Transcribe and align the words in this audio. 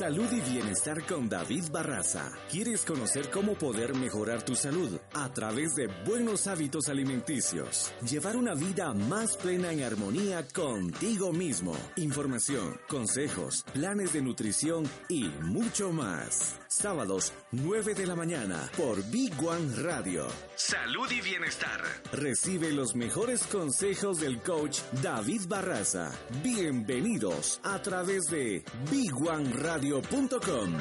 Salud 0.00 0.32
y 0.32 0.40
bienestar 0.40 1.04
con 1.04 1.28
David 1.28 1.64
Barraza. 1.70 2.32
¿Quieres 2.50 2.86
conocer 2.86 3.28
cómo 3.28 3.52
poder 3.52 3.94
mejorar 3.94 4.42
tu 4.42 4.54
salud 4.54 4.98
a 5.12 5.30
través 5.34 5.74
de 5.74 5.88
buenos 6.06 6.46
hábitos 6.46 6.88
alimenticios? 6.88 7.92
Llevar 8.08 8.38
una 8.38 8.54
vida 8.54 8.94
más 8.94 9.36
plena 9.36 9.70
en 9.74 9.82
armonía 9.82 10.48
contigo 10.54 11.34
mismo. 11.34 11.76
Información, 11.96 12.80
consejos, 12.88 13.62
planes 13.74 14.14
de 14.14 14.22
nutrición 14.22 14.84
y 15.10 15.24
mucho 15.42 15.92
más. 15.92 16.59
Sábados, 16.72 17.32
9 17.50 17.94
de 17.94 18.06
la 18.06 18.14
mañana 18.14 18.70
por 18.76 19.02
Big 19.10 19.32
One 19.44 19.74
Radio. 19.82 20.24
Salud 20.54 21.10
y 21.10 21.20
bienestar. 21.20 21.80
Recibe 22.12 22.70
los 22.70 22.94
mejores 22.94 23.42
consejos 23.48 24.20
del 24.20 24.40
coach 24.40 24.78
David 25.02 25.48
Barraza. 25.48 26.12
Bienvenidos 26.44 27.60
a 27.64 27.82
través 27.82 28.26
de 28.30 28.62
BigOneRadio.com. 28.88 30.78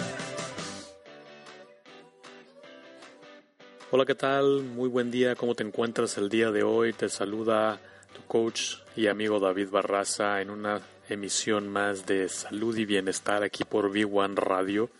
Hola, 3.89 4.05
¿qué 4.05 4.13
tal? 4.13 4.61
Muy 4.65 4.89
buen 4.89 5.09
día. 5.09 5.35
¿Cómo 5.35 5.55
te 5.55 5.63
encuentras 5.63 6.19
el 6.19 6.29
día 6.29 6.51
de 6.51 6.61
hoy? 6.61 6.93
Te 6.93 7.09
saluda 7.09 7.81
tu 8.13 8.21
coach 8.27 8.75
y 8.95 9.07
amigo 9.07 9.39
David 9.39 9.69
Barraza 9.71 10.39
en 10.39 10.51
una 10.51 10.81
emisión 11.09 11.67
más 11.67 12.05
de 12.05 12.29
salud 12.29 12.77
y 12.77 12.85
bienestar 12.85 13.41
aquí 13.41 13.63
por 13.63 13.91
Big 13.91 14.05
One 14.05 14.35
Radio 14.35 14.91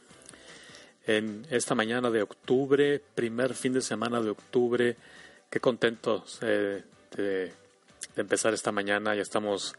en 1.10 1.48
esta 1.50 1.74
mañana 1.74 2.12
de 2.12 2.22
octubre, 2.22 3.02
primer 3.16 3.56
fin 3.56 3.74
de 3.74 3.82
semana 3.82 4.22
de 4.22 4.30
octubre. 4.30 4.96
Qué 5.50 5.60
contento 5.60 6.24
eh, 6.42 6.84
de, 7.18 7.52
empezar 8.16 8.54
esta 8.54 8.72
mañana. 8.72 9.16
Ya 9.16 9.24
estamos 9.24 9.74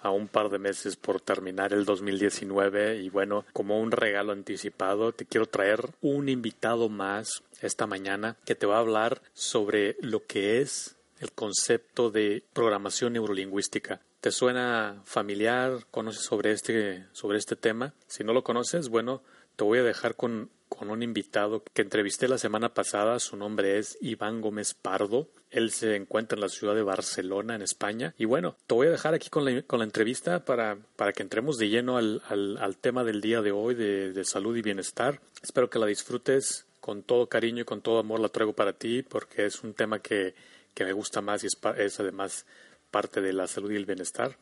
a 0.00 0.08
un 0.08 0.28
par 0.28 0.48
de 0.48 0.58
meses 0.58 0.96
por 0.96 1.20
terminar 1.20 1.74
el 1.74 1.84
2019 1.84 3.02
y 3.02 3.10
bueno, 3.10 3.44
como 3.52 3.80
un 3.80 3.90
regalo 3.90 4.32
anticipado, 4.32 5.12
te 5.12 5.26
quiero 5.26 5.44
traer 5.44 5.90
un 6.00 6.30
invitado 6.30 6.88
más 6.88 7.42
esta 7.60 7.86
mañana 7.86 8.38
que 8.46 8.54
te 8.54 8.64
va 8.64 8.76
a 8.76 8.80
hablar 8.80 9.20
sobre 9.34 9.98
lo 10.00 10.24
que 10.24 10.62
es 10.62 10.96
el 11.20 11.32
concepto 11.32 12.10
de 12.10 12.44
programación 12.54 13.12
neurolingüística. 13.12 14.00
¿Te 14.22 14.30
suena 14.30 15.02
familiar? 15.04 15.84
¿Conoces 15.90 16.22
sobre 16.22 16.52
este, 16.52 17.04
sobre 17.12 17.36
este 17.36 17.56
tema? 17.56 17.92
Si 18.06 18.24
no 18.24 18.32
lo 18.32 18.42
conoces, 18.42 18.88
bueno, 18.88 19.22
te 19.56 19.64
voy 19.64 19.78
a 19.78 19.82
dejar 19.82 20.16
con 20.16 20.50
con 20.74 20.90
un 20.90 21.02
invitado 21.02 21.62
que 21.72 21.82
entrevisté 21.82 22.28
la 22.28 22.38
semana 22.38 22.72
pasada. 22.72 23.18
Su 23.18 23.36
nombre 23.36 23.78
es 23.78 23.98
Iván 24.00 24.40
Gómez 24.40 24.74
Pardo. 24.74 25.28
Él 25.50 25.70
se 25.70 25.96
encuentra 25.96 26.36
en 26.36 26.40
la 26.40 26.48
ciudad 26.48 26.74
de 26.74 26.82
Barcelona, 26.82 27.54
en 27.54 27.62
España. 27.62 28.14
Y 28.18 28.24
bueno, 28.24 28.56
te 28.66 28.74
voy 28.74 28.86
a 28.86 28.90
dejar 28.90 29.14
aquí 29.14 29.28
con 29.28 29.44
la, 29.44 29.62
con 29.62 29.80
la 29.80 29.84
entrevista 29.84 30.44
para, 30.44 30.78
para 30.96 31.12
que 31.12 31.22
entremos 31.22 31.58
de 31.58 31.68
lleno 31.68 31.98
al, 31.98 32.22
al, 32.28 32.76
tema 32.78 33.04
del 33.04 33.20
día 33.20 33.42
de 33.42 33.52
hoy 33.52 33.74
de, 33.74 34.12
de 34.12 34.24
salud 34.24 34.56
y 34.56 34.62
bienestar. 34.62 35.20
Espero 35.42 35.68
que 35.68 35.78
la 35.78 35.86
disfrutes 35.86 36.64
con 36.80 37.02
todo 37.02 37.28
cariño 37.28 37.62
y 37.62 37.64
con 37.64 37.82
todo 37.82 37.98
amor 37.98 38.20
la 38.20 38.28
traigo 38.28 38.54
para 38.54 38.72
ti 38.72 39.02
porque 39.02 39.46
es 39.46 39.62
un 39.62 39.74
tema 39.74 40.00
que, 40.00 40.34
que 40.74 40.84
me 40.84 40.92
gusta 40.92 41.20
más 41.20 41.44
y 41.44 41.46
es, 41.46 41.58
es 41.78 42.00
además 42.00 42.46
parte 42.90 43.20
de 43.20 43.32
la 43.32 43.46
salud 43.46 43.70
y 43.70 43.76
el 43.76 43.86
bienestar. 43.86 44.36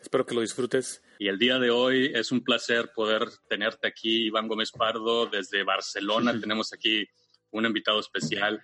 Espero 0.00 0.26
que 0.26 0.34
lo 0.34 0.42
disfrutes. 0.42 1.02
Y 1.20 1.28
el 1.28 1.38
día 1.38 1.58
de 1.58 1.68
hoy 1.68 2.10
es 2.14 2.32
un 2.32 2.42
placer 2.42 2.92
poder 2.94 3.28
tenerte 3.46 3.86
aquí, 3.86 4.24
Iván 4.28 4.48
Gómez 4.48 4.72
Pardo, 4.72 5.26
desde 5.26 5.64
Barcelona. 5.64 6.32
Tenemos 6.40 6.72
aquí 6.72 7.06
un 7.50 7.66
invitado 7.66 8.00
especial. 8.00 8.58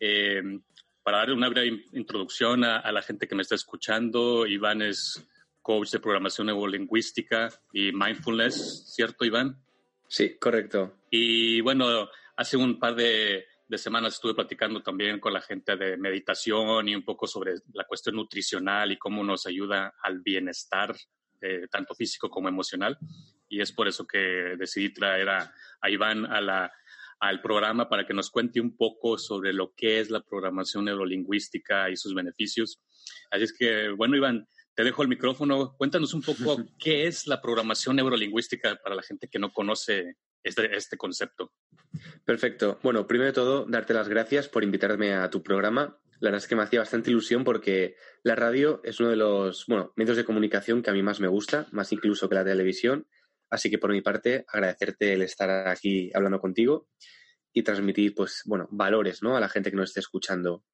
Eh, 0.00 0.42
para 1.04 1.18
dar 1.18 1.30
una 1.30 1.48
breve 1.48 1.84
introducción 1.92 2.64
a, 2.64 2.90
la 2.90 3.02
gente 3.02 3.28
que 3.28 3.36
me 3.36 3.42
está 3.42 3.54
escuchando, 3.54 4.48
Iván 4.48 4.82
es 4.82 5.24
coach 5.60 5.92
de 5.92 6.00
programación 6.00 6.48
neurolingüística 6.48 7.50
y 7.72 7.92
mindfulness, 7.92 8.92
¿cierto, 8.96 9.24
Iván? 9.24 9.62
Sí, 10.08 10.36
correcto. 10.40 10.96
Y 11.08 11.60
bueno, 11.60 12.08
hace 12.34 12.56
un 12.56 12.80
par 12.80 12.96
de 12.96 13.46
de 13.72 13.78
semanas 13.78 14.14
estuve 14.14 14.34
platicando 14.34 14.82
también 14.82 15.18
con 15.18 15.32
la 15.32 15.40
gente 15.40 15.76
de 15.76 15.96
meditación 15.96 16.86
y 16.90 16.94
un 16.94 17.04
poco 17.04 17.26
sobre 17.26 17.54
la 17.72 17.84
cuestión 17.84 18.16
nutricional 18.16 18.92
y 18.92 18.98
cómo 18.98 19.24
nos 19.24 19.46
ayuda 19.46 19.94
al 20.02 20.20
bienestar, 20.20 20.94
eh, 21.42 21.66
tanto 21.70 21.94
físico 21.94 22.30
como 22.30 22.48
emocional. 22.48 22.96
Y 23.48 23.60
es 23.60 23.72
por 23.72 23.88
eso 23.88 24.06
que 24.06 24.54
decidí 24.58 24.92
traer 24.92 25.28
a, 25.28 25.52
Iván 25.88 26.24
a 26.26 26.40
la, 26.40 26.72
al 27.20 27.42
programa 27.42 27.88
para 27.88 28.06
que 28.06 28.14
nos 28.14 28.30
cuente 28.30 28.60
un 28.60 28.76
poco 28.76 29.18
sobre 29.18 29.52
lo 29.52 29.74
que 29.74 30.00
es 30.00 30.10
la 30.10 30.22
programación 30.22 30.84
neurolingüística 30.84 31.90
y 31.90 31.96
sus 31.96 32.14
beneficios. 32.14 32.80
Así 33.30 33.44
es 33.44 33.52
que, 33.52 33.90
bueno, 33.90 34.16
Iván, 34.16 34.46
te 34.74 34.84
dejo 34.84 35.02
el 35.02 35.08
micrófono. 35.08 35.74
Cuéntanos 35.76 36.14
un 36.14 36.22
poco 36.22 36.56
qué 36.78 37.06
es 37.06 37.26
la 37.26 37.40
programación 37.40 37.96
neurolingüística 37.96 38.76
para 38.76 38.94
la 38.94 39.02
gente 39.02 39.28
que 39.28 39.38
no 39.38 39.52
conoce 39.52 40.16
este, 40.42 40.76
este 40.76 40.96
concepto. 40.96 41.52
Perfecto. 42.24 42.78
Bueno, 42.82 43.06
primero 43.06 43.26
de 43.26 43.34
todo, 43.34 43.66
darte 43.66 43.94
las 43.94 44.08
gracias 44.08 44.48
por 44.48 44.64
invitarme 44.64 45.14
a 45.14 45.30
tu 45.30 45.42
programa. 45.42 45.98
La 46.20 46.30
verdad 46.30 46.38
es 46.38 46.46
que 46.46 46.56
me 46.56 46.62
hacía 46.62 46.80
bastante 46.80 47.10
ilusión 47.10 47.44
porque 47.44 47.96
la 48.22 48.36
radio 48.36 48.80
es 48.84 49.00
uno 49.00 49.10
de 49.10 49.16
los 49.16 49.66
bueno, 49.66 49.92
medios 49.96 50.16
de 50.16 50.24
comunicación 50.24 50.82
que 50.82 50.90
a 50.90 50.92
mí 50.92 51.02
más 51.02 51.20
me 51.20 51.28
gusta, 51.28 51.66
más 51.72 51.92
incluso 51.92 52.28
que 52.28 52.36
la 52.36 52.44
televisión. 52.44 53.06
Así 53.50 53.70
que 53.70 53.78
por 53.78 53.90
mi 53.90 54.00
parte, 54.00 54.44
agradecerte 54.48 55.12
el 55.12 55.22
estar 55.22 55.68
aquí 55.68 56.10
hablando 56.14 56.40
contigo 56.40 56.88
y 57.52 57.62
transmitir, 57.62 58.14
pues, 58.14 58.42
bueno, 58.46 58.66
valores, 58.70 59.22
¿no? 59.22 59.36
A 59.36 59.40
la 59.40 59.48
gente 59.48 59.70
que 59.70 59.76
nos 59.76 59.90
esté 59.90 60.00
escuchando. 60.00 60.64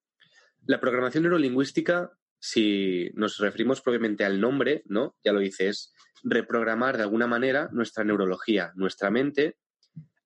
La 0.64 0.78
programación 0.78 1.24
neurolingüística, 1.24 2.12
si 2.38 3.10
nos 3.15 3.38
referimos 3.38 3.81
propiamente 3.81 4.25
al 4.25 4.41
nombre, 4.41 4.82
¿no? 4.87 5.16
Ya 5.25 5.32
lo 5.32 5.41
dices, 5.41 5.93
reprogramar 6.22 6.97
de 6.97 7.03
alguna 7.03 7.26
manera 7.26 7.69
nuestra 7.72 8.04
neurología, 8.04 8.72
nuestra 8.75 9.10
mente, 9.10 9.56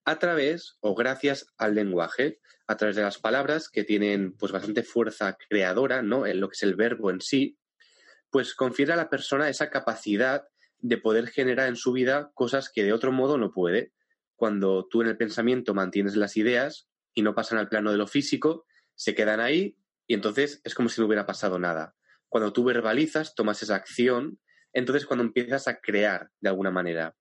a 0.04 0.18
través 0.18 0.76
o 0.80 0.94
gracias 0.94 1.46
al 1.56 1.74
lenguaje, 1.74 2.40
a 2.66 2.76
través 2.76 2.96
de 2.96 3.02
las 3.02 3.18
palabras 3.18 3.68
que 3.68 3.84
tienen 3.84 4.32
pues 4.36 4.52
bastante 4.52 4.82
fuerza 4.82 5.36
creadora, 5.48 6.02
¿no? 6.02 6.26
En 6.26 6.40
lo 6.40 6.48
que 6.48 6.54
es 6.54 6.62
el 6.62 6.74
verbo 6.74 7.10
en 7.10 7.20
sí, 7.20 7.58
pues 8.30 8.54
confiere 8.54 8.92
a 8.92 8.96
la 8.96 9.10
persona 9.10 9.48
esa 9.48 9.70
capacidad 9.70 10.44
de 10.78 10.98
poder 10.98 11.28
generar 11.28 11.68
en 11.68 11.76
su 11.76 11.92
vida 11.92 12.32
cosas 12.34 12.70
que 12.70 12.82
de 12.82 12.92
otro 12.92 13.12
modo 13.12 13.38
no 13.38 13.52
puede. 13.52 13.92
Cuando 14.36 14.86
tú 14.88 15.02
en 15.02 15.08
el 15.08 15.16
pensamiento 15.16 15.74
mantienes 15.74 16.16
las 16.16 16.36
ideas 16.36 16.88
y 17.14 17.22
no 17.22 17.34
pasan 17.34 17.58
al 17.58 17.68
plano 17.68 17.92
de 17.92 17.98
lo 17.98 18.06
físico, 18.06 18.66
se 18.94 19.14
quedan 19.14 19.40
ahí 19.40 19.76
y 20.06 20.14
entonces 20.14 20.60
es 20.64 20.74
como 20.74 20.88
si 20.88 21.00
no 21.00 21.06
hubiera 21.06 21.26
pasado 21.26 21.58
nada. 21.58 21.94
Cuando 22.32 22.50
tú 22.50 22.64
verbalizas, 22.64 23.34
tomas 23.34 23.62
esa 23.62 23.74
acción, 23.74 24.40
entonces 24.72 25.04
cuando 25.04 25.22
empiezas 25.22 25.68
a 25.68 25.80
crear 25.80 26.30
de 26.40 26.48
alguna 26.48 26.70
manera. 26.70 27.14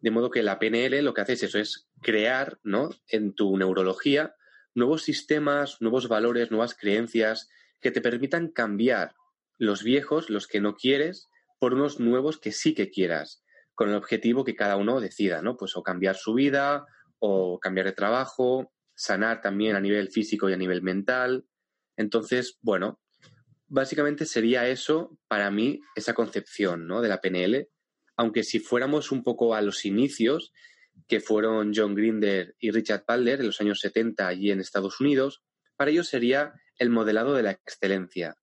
De 0.00 0.10
modo 0.10 0.28
que 0.28 0.42
la 0.42 0.58
PNL 0.58 1.00
lo 1.00 1.14
que 1.14 1.22
hace 1.22 1.32
es 1.32 1.44
eso, 1.44 1.58
es 1.58 1.88
crear, 2.02 2.58
¿no? 2.62 2.90
En 3.08 3.34
tu 3.34 3.56
neurología 3.56 4.34
nuevos 4.74 5.02
sistemas, 5.02 5.80
nuevos 5.80 6.08
valores, 6.08 6.50
nuevas 6.50 6.74
creencias 6.74 7.48
que 7.80 7.90
te 7.90 8.02
permitan 8.02 8.48
cambiar 8.48 9.14
los 9.56 9.82
viejos, 9.82 10.28
los 10.28 10.46
que 10.46 10.60
no 10.60 10.76
quieres, 10.76 11.30
por 11.58 11.72
unos 11.72 11.98
nuevos 11.98 12.38
que 12.38 12.52
sí 12.52 12.74
que 12.74 12.90
quieras, 12.90 13.42
con 13.74 13.88
el 13.88 13.94
objetivo 13.94 14.44
que 14.44 14.56
cada 14.56 14.76
uno 14.76 15.00
decida, 15.00 15.40
¿no? 15.40 15.56
Pues 15.56 15.74
o 15.74 15.82
cambiar 15.82 16.16
su 16.16 16.34
vida, 16.34 16.84
o 17.18 17.58
cambiar 17.60 17.86
de 17.86 17.92
trabajo, 17.92 18.74
sanar 18.94 19.40
también 19.40 19.74
a 19.74 19.80
nivel 19.80 20.10
físico 20.10 20.50
y 20.50 20.52
a 20.52 20.58
nivel 20.58 20.82
mental. 20.82 21.46
Entonces, 21.96 22.58
bueno, 22.60 23.00
básicamente 23.66 24.26
sería 24.26 24.68
eso 24.68 25.18
para 25.28 25.50
mí, 25.50 25.80
esa 25.96 26.14
concepción, 26.14 26.86
¿no? 26.86 27.00
De 27.00 27.08
la 27.08 27.20
PNL, 27.20 27.68
aunque 28.16 28.42
si 28.42 28.60
fuéramos 28.60 29.12
un 29.12 29.22
poco 29.22 29.54
a 29.54 29.62
los 29.62 29.84
inicios, 29.84 30.52
que 31.08 31.20
fueron 31.20 31.72
John 31.74 31.94
Grinder 31.94 32.54
y 32.58 32.70
Richard 32.70 33.04
Palder 33.04 33.40
en 33.40 33.46
los 33.46 33.60
años 33.60 33.80
70 33.80 34.26
allí 34.26 34.50
en 34.50 34.60
Estados 34.60 35.00
Unidos, 35.00 35.42
para 35.76 35.90
ellos 35.90 36.08
sería 36.08 36.54
el 36.78 36.90
modelado 36.90 37.34
de 37.34 37.42
la 37.42 37.50
excelencia, 37.50 38.36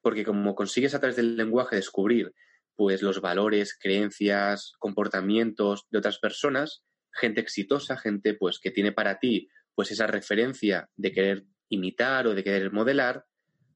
porque 0.00 0.24
como 0.24 0.54
consigues 0.54 0.94
a 0.94 1.00
través 1.00 1.16
del 1.16 1.36
lenguaje 1.36 1.76
descubrir 1.76 2.32
pues 2.76 3.02
los 3.02 3.20
valores, 3.20 3.76
creencias, 3.76 4.72
comportamientos 4.78 5.86
de 5.90 5.98
otras 5.98 6.18
personas, 6.18 6.84
gente 7.12 7.40
exitosa, 7.40 7.96
gente 7.96 8.34
pues 8.34 8.60
que 8.60 8.70
tiene 8.70 8.92
para 8.92 9.18
ti 9.18 9.48
pues 9.74 9.90
esa 9.90 10.06
referencia 10.06 10.88
de 10.96 11.12
querer 11.12 11.44
imitar 11.68 12.26
o 12.26 12.34
de 12.34 12.44
querer 12.44 12.72
modelar, 12.72 13.26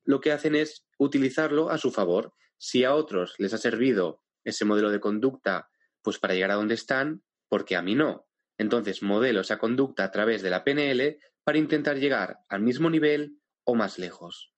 lo 0.05 0.21
que 0.21 0.33
hacen 0.33 0.55
es 0.55 0.87
utilizarlo 0.99 1.71
a 1.71 1.79
su 1.79 1.91
favor. 1.91 2.35
Si 2.57 2.85
a 2.85 2.95
otros 2.95 3.35
les 3.39 3.55
ha 3.55 3.59
servido 3.59 4.23
ese 4.45 4.65
modelo 4.65 4.91
de 4.91 5.01
conducta 5.01 5.69
pues 6.03 6.19
para 6.19 6.35
llegar 6.35 6.51
a 6.51 6.57
donde 6.57 6.75
están, 6.75 7.23
porque 7.49 7.77
a 7.77 7.83
mí 7.83 7.95
no. 7.95 8.27
Entonces 8.59 9.03
modelo 9.03 9.41
esa 9.41 9.59
conducta 9.59 10.05
a 10.05 10.11
través 10.11 10.43
de 10.43 10.51
la 10.51 10.65
PNL 10.65 11.19
para 11.45 11.59
intentar 11.59 11.99
llegar 11.99 12.39
al 12.49 12.61
mismo 12.61 12.91
nivel 12.91 13.39
o 13.65 13.75
más 13.75 13.99
lejos. 13.99 14.53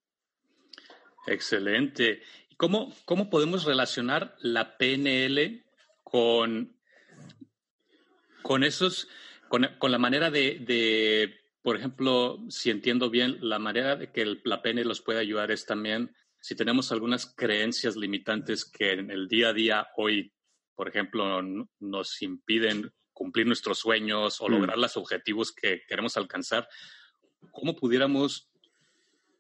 Excelente. 1.26 2.22
¿Y 2.48 2.56
cómo, 2.56 2.94
cómo 3.04 3.30
podemos 3.30 3.64
relacionar 3.64 4.36
la 4.38 4.76
PNL 4.76 5.64
con, 6.02 6.76
con 8.42 8.62
esos, 8.62 9.08
con, 9.48 9.90
la 9.90 9.98
manera 9.98 10.30
de, 10.30 11.40
por 11.64 11.78
ejemplo, 11.78 12.44
si 12.50 12.68
entiendo 12.68 13.08
bien, 13.08 13.38
la 13.40 13.58
manera 13.58 13.96
de 13.96 14.12
que 14.12 14.38
la 14.44 14.60
PNL 14.60 14.86
los 14.86 15.00
puede 15.00 15.20
ayudar 15.20 15.50
es 15.50 15.64
también 15.64 16.14
si 16.38 16.54
tenemos 16.54 16.92
algunas 16.92 17.34
creencias 17.34 17.96
limitantes 17.96 18.66
que 18.66 18.92
en 18.92 19.10
el 19.10 19.28
día 19.28 19.48
a 19.48 19.52
día 19.54 19.88
hoy, 19.96 20.34
por 20.74 20.88
ejemplo, 20.88 21.40
nos 21.80 22.20
impiden 22.20 22.92
cumplir 23.14 23.46
nuestros 23.46 23.78
sueños 23.78 24.42
o 24.42 24.46
mm. 24.46 24.52
lograr 24.52 24.76
los 24.76 24.98
objetivos 24.98 25.52
que 25.52 25.80
queremos 25.88 26.18
alcanzar, 26.18 26.68
¿cómo 27.50 27.74
pudiéramos 27.74 28.50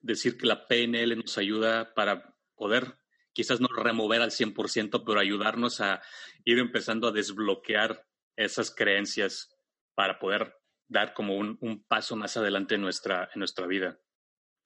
decir 0.00 0.38
que 0.38 0.46
la 0.46 0.66
PNL 0.66 1.18
nos 1.18 1.36
ayuda 1.36 1.92
para 1.92 2.34
poder 2.54 2.96
quizás 3.34 3.60
no 3.60 3.68
remover 3.68 4.22
al 4.22 4.30
100%, 4.30 5.02
pero 5.04 5.20
ayudarnos 5.20 5.82
a 5.82 6.00
ir 6.46 6.58
empezando 6.58 7.08
a 7.08 7.12
desbloquear 7.12 8.06
esas 8.34 8.70
creencias 8.70 9.54
para 9.94 10.18
poder 10.18 10.56
dar 10.88 11.14
como 11.14 11.36
un, 11.36 11.84
paso 11.88 12.16
más 12.16 12.36
adelante 12.36 12.74
en 12.74 12.80
nuestra, 12.80 13.30
en 13.34 13.38
nuestra 13.38 13.66
vida. 13.66 13.98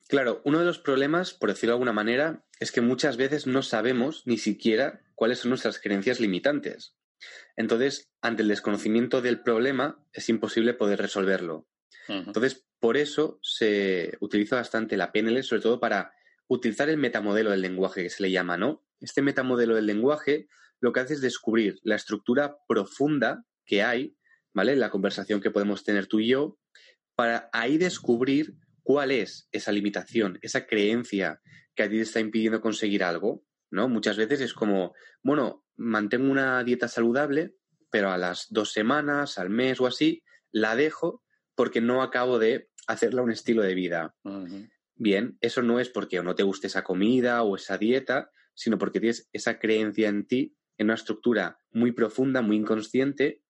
Claro, 0.09 0.41
uno 0.45 0.59
de 0.59 0.65
los 0.65 0.79
problemas, 0.79 1.35
por 1.35 1.51
decirlo 1.51 1.73
de 1.73 1.77
alguna 1.77 1.93
manera, 1.93 2.45
es 2.61 2.73
que 2.73 2.81
muchas 2.81 3.17
veces 3.17 3.47
no 3.47 3.63
sabemos 3.63 4.27
ni 4.27 4.39
siquiera 4.39 5.03
cuáles 5.15 5.41
son 5.41 5.51
nuestras 5.51 5.79
creencias 5.79 6.19
limitantes. 6.21 6.97
Entonces, 7.57 8.11
ante 8.23 8.43
el 8.43 8.49
desconocimiento 8.49 9.21
del 9.21 9.43
problema, 9.43 10.03
es 10.13 10.29
imposible 10.29 10.75
poder 10.75 11.01
resolverlo. 11.01 11.69
Entonces, 12.09 12.67
por 12.81 12.97
eso 12.97 13.39
se 13.43 14.17
utiliza 14.21 14.57
bastante 14.57 14.97
la 14.97 15.13
PNL, 15.13 15.43
sobre 15.43 15.63
todo 15.63 15.79
para 15.79 16.15
utilizar 16.47 16.89
el 16.89 16.97
metamodelo 16.97 17.51
del 17.51 17.61
lenguaje 17.61 18.05
que 18.05 18.11
se 18.11 18.23
le 18.23 18.31
llama, 18.31 18.57
¿no? 18.57 18.83
Este 19.01 19.21
metamodelo 19.21 19.75
del 19.75 19.87
lenguaje 19.87 20.49
lo 20.81 20.93
que 20.93 21.01
hace 21.01 21.15
es 21.15 21.21
descubrir 21.21 21.79
la 21.83 21.97
estructura 21.97 22.59
profunda 22.67 23.45
que 23.67 23.83
hay, 23.83 24.17
¿vale? 24.55 24.77
La 24.77 24.91
conversación 24.91 25.41
que 25.41 25.51
podemos 25.51 25.85
tener 25.85 26.07
tú 26.07 26.21
y 26.21 26.29
yo, 26.29 26.59
para 27.15 27.51
ahí 27.53 27.79
descubrir 27.79 28.55
cuál 28.83 29.11
es 29.11 29.49
esa 29.53 29.73
limitación, 29.73 30.39
esa 30.41 30.67
creencia 30.67 31.41
que 31.75 31.83
a 31.83 31.89
ti 31.89 31.97
te 31.97 32.03
está 32.03 32.21
impidiendo 32.21 32.61
conseguir 32.61 33.05
algo, 33.05 33.45
¿no? 33.71 33.89
Muchas 33.89 34.17
veces 34.17 34.41
es 34.41 34.55
como, 34.55 34.95
bueno, 35.23 35.65
mantengo 35.77 36.31
una 36.31 36.63
dieta 36.65 36.89
saludable, 36.89 37.55
pero 37.91 38.11
a 38.11 38.19
las 38.19 38.47
dos 38.51 38.73
semanas, 38.73 39.39
al 39.39 39.51
mes 39.51 39.81
o 39.81 39.87
así, 39.87 40.23
la 40.51 40.77
dejo 40.77 41.23
porque 41.55 41.81
no 41.81 42.03
acabo 42.03 42.39
de 42.39 42.71
hacerla 42.87 43.23
un 43.23 43.31
estilo 43.31 43.63
de 43.63 43.75
vida. 43.75 44.15
Bien, 44.95 45.37
eso 45.41 45.63
no 45.63 45.79
es 45.81 45.89
porque 45.89 46.23
no 46.23 46.35
te 46.35 46.43
guste 46.43 46.67
esa 46.67 46.83
comida 46.83 47.43
o 47.43 47.57
esa 47.57 47.79
dieta, 47.79 48.31
sino 48.55 48.79
porque 48.79 49.01
tienes 49.01 49.29
esa 49.33 49.59
creencia 49.59 50.09
en 50.09 50.27
ti, 50.27 50.57
en 50.77 50.87
una 50.87 50.95
estructura 50.95 51.59
muy 51.71 51.93
profunda, 51.93 52.43
muy 52.43 52.57
inconsciente, 52.57 53.43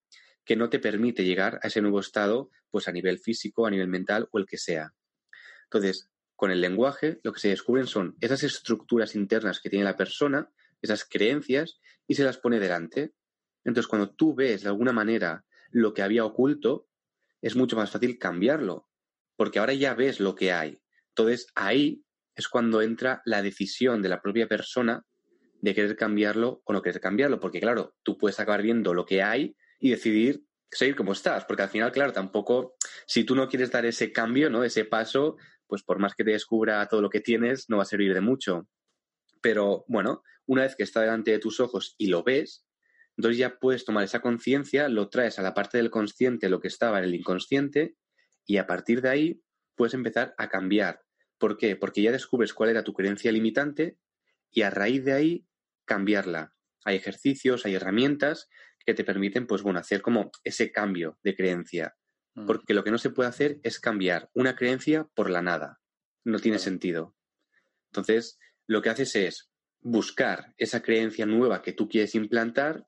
que 0.49 0.55
no 0.55 0.71
te 0.71 0.79
permite 0.79 1.23
llegar 1.23 1.59
a 1.61 1.67
ese 1.67 1.79
nuevo 1.79 1.99
estado, 1.99 2.49
pues 2.71 2.87
a 2.87 2.91
nivel 2.91 3.19
físico, 3.19 3.67
a 3.67 3.69
nivel 3.69 3.87
mental 3.87 4.27
o 4.31 4.39
el 4.39 4.47
que 4.47 4.57
sea. 4.57 4.95
Entonces, 5.65 6.09
con 6.35 6.49
el 6.49 6.59
lenguaje, 6.59 7.19
lo 7.21 7.33
que 7.33 7.39
se 7.39 7.49
descubren 7.49 7.85
son 7.85 8.15
esas 8.19 8.41
estructuras 8.41 9.13
internas 9.13 9.59
que 9.59 9.69
tiene 9.69 9.85
la 9.85 9.95
persona, 9.95 10.49
esas 10.81 11.05
creencias, 11.05 11.79
y 12.07 12.15
se 12.15 12.23
las 12.23 12.39
pone 12.39 12.59
delante. 12.59 13.13
Entonces, 13.63 13.87
cuando 13.87 14.09
tú 14.09 14.33
ves 14.33 14.63
de 14.63 14.69
alguna 14.69 14.91
manera 14.91 15.45
lo 15.69 15.93
que 15.93 16.01
había 16.01 16.25
oculto, 16.25 16.87
es 17.43 17.55
mucho 17.55 17.75
más 17.75 17.91
fácil 17.91 18.17
cambiarlo, 18.17 18.89
porque 19.35 19.59
ahora 19.59 19.75
ya 19.75 19.93
ves 19.93 20.19
lo 20.19 20.33
que 20.33 20.51
hay. 20.51 20.81
Entonces, 21.09 21.45
ahí 21.53 22.03
es 22.35 22.47
cuando 22.47 22.81
entra 22.81 23.21
la 23.23 23.43
decisión 23.43 24.01
de 24.01 24.09
la 24.09 24.19
propia 24.19 24.47
persona 24.47 25.05
de 25.61 25.75
querer 25.75 25.95
cambiarlo 25.95 26.63
o 26.65 26.73
no 26.73 26.81
querer 26.81 26.99
cambiarlo, 26.99 27.39
porque 27.39 27.59
claro, 27.59 27.93
tú 28.01 28.17
puedes 28.17 28.39
acabar 28.39 28.63
viendo 28.63 28.95
lo 28.95 29.05
que 29.05 29.21
hay 29.21 29.55
y 29.79 29.91
decidir 29.91 30.43
seguir 30.71 30.95
como 30.95 31.13
estás, 31.13 31.45
porque 31.45 31.63
al 31.63 31.69
final, 31.69 31.91
claro, 31.91 32.13
tampoco, 32.13 32.75
si 33.07 33.23
tú 33.23 33.35
no 33.35 33.47
quieres 33.47 33.71
dar 33.71 33.85
ese 33.85 34.11
cambio, 34.11 34.49
¿no? 34.49 34.63
Ese 34.63 34.85
paso, 34.85 35.37
pues 35.67 35.83
por 35.83 35.99
más 35.99 36.13
que 36.13 36.23
te 36.23 36.31
descubra 36.31 36.87
todo 36.87 37.01
lo 37.01 37.09
que 37.09 37.21
tienes, 37.21 37.69
no 37.69 37.77
va 37.77 37.83
a 37.83 37.87
servir 37.87 38.13
de 38.13 38.21
mucho. 38.21 38.67
Pero 39.41 39.85
bueno, 39.87 40.23
una 40.45 40.63
vez 40.63 40.75
que 40.75 40.83
está 40.83 41.01
delante 41.01 41.31
de 41.31 41.39
tus 41.39 41.59
ojos 41.59 41.95
y 41.97 42.07
lo 42.07 42.23
ves, 42.23 42.65
entonces 43.17 43.37
ya 43.37 43.57
puedes 43.57 43.83
tomar 43.83 44.03
esa 44.03 44.21
conciencia, 44.21 44.87
lo 44.89 45.09
traes 45.09 45.39
a 45.39 45.41
la 45.41 45.53
parte 45.53 45.77
del 45.77 45.89
consciente, 45.89 46.49
lo 46.49 46.59
que 46.59 46.67
estaba 46.67 46.99
en 46.99 47.05
el 47.05 47.15
inconsciente, 47.15 47.95
y 48.45 48.57
a 48.57 48.67
partir 48.67 49.01
de 49.01 49.09
ahí 49.09 49.43
puedes 49.75 49.93
empezar 49.93 50.33
a 50.37 50.49
cambiar. 50.49 51.01
¿Por 51.37 51.57
qué? 51.57 51.75
Porque 51.75 52.01
ya 52.01 52.11
descubres 52.11 52.53
cuál 52.53 52.69
era 52.69 52.83
tu 52.83 52.93
creencia 52.93 53.31
limitante 53.31 53.97
y 54.51 54.61
a 54.61 54.69
raíz 54.69 55.03
de 55.05 55.13
ahí 55.13 55.45
cambiarla. 55.85 56.53
Hay 56.85 56.95
ejercicios, 56.95 57.65
hay 57.65 57.75
herramientas 57.75 58.49
que 58.85 58.93
te 58.93 59.03
permiten, 59.03 59.47
pues 59.47 59.61
bueno, 59.61 59.79
hacer 59.79 60.01
como 60.01 60.31
ese 60.43 60.71
cambio 60.71 61.17
de 61.23 61.35
creencia. 61.35 61.95
Mm. 62.35 62.45
Porque 62.45 62.73
lo 62.73 62.83
que 62.83 62.91
no 62.91 62.97
se 62.97 63.09
puede 63.09 63.29
hacer 63.29 63.59
es 63.63 63.79
cambiar 63.79 64.29
una 64.33 64.55
creencia 64.55 65.07
por 65.15 65.29
la 65.29 65.41
nada. 65.41 65.79
No 66.23 66.39
tiene 66.39 66.59
sentido. 66.59 67.15
Entonces, 67.91 68.37
lo 68.67 68.81
que 68.81 68.89
haces 68.89 69.15
es 69.15 69.51
buscar 69.81 70.53
esa 70.57 70.81
creencia 70.81 71.25
nueva 71.25 71.61
que 71.61 71.73
tú 71.73 71.87
quieres 71.87 72.15
implantar, 72.15 72.85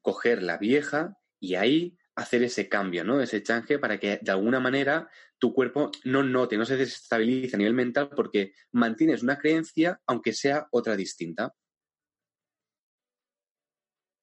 coger 0.00 0.42
la 0.42 0.58
vieja 0.58 1.16
y 1.38 1.54
ahí 1.54 1.96
hacer 2.14 2.42
ese 2.42 2.68
cambio, 2.68 3.04
¿no? 3.04 3.20
Ese 3.20 3.42
change 3.42 3.78
para 3.78 3.98
que 3.98 4.18
de 4.20 4.32
alguna 4.32 4.60
manera 4.60 5.08
tu 5.38 5.52
cuerpo 5.52 5.90
no 6.04 6.22
note, 6.22 6.56
no 6.56 6.64
se 6.64 6.76
desestabilice 6.76 7.56
a 7.56 7.58
nivel 7.58 7.74
mental 7.74 8.10
porque 8.14 8.52
mantienes 8.72 9.22
una 9.22 9.38
creencia 9.38 10.00
aunque 10.06 10.32
sea 10.32 10.68
otra 10.70 10.96
distinta. 10.96 11.54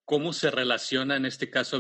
¿Cómo 0.10 0.34
se 0.34 0.50
relaciona 0.50 1.18
en 1.18 1.28
este 1.28 1.52
caso? 1.52 1.80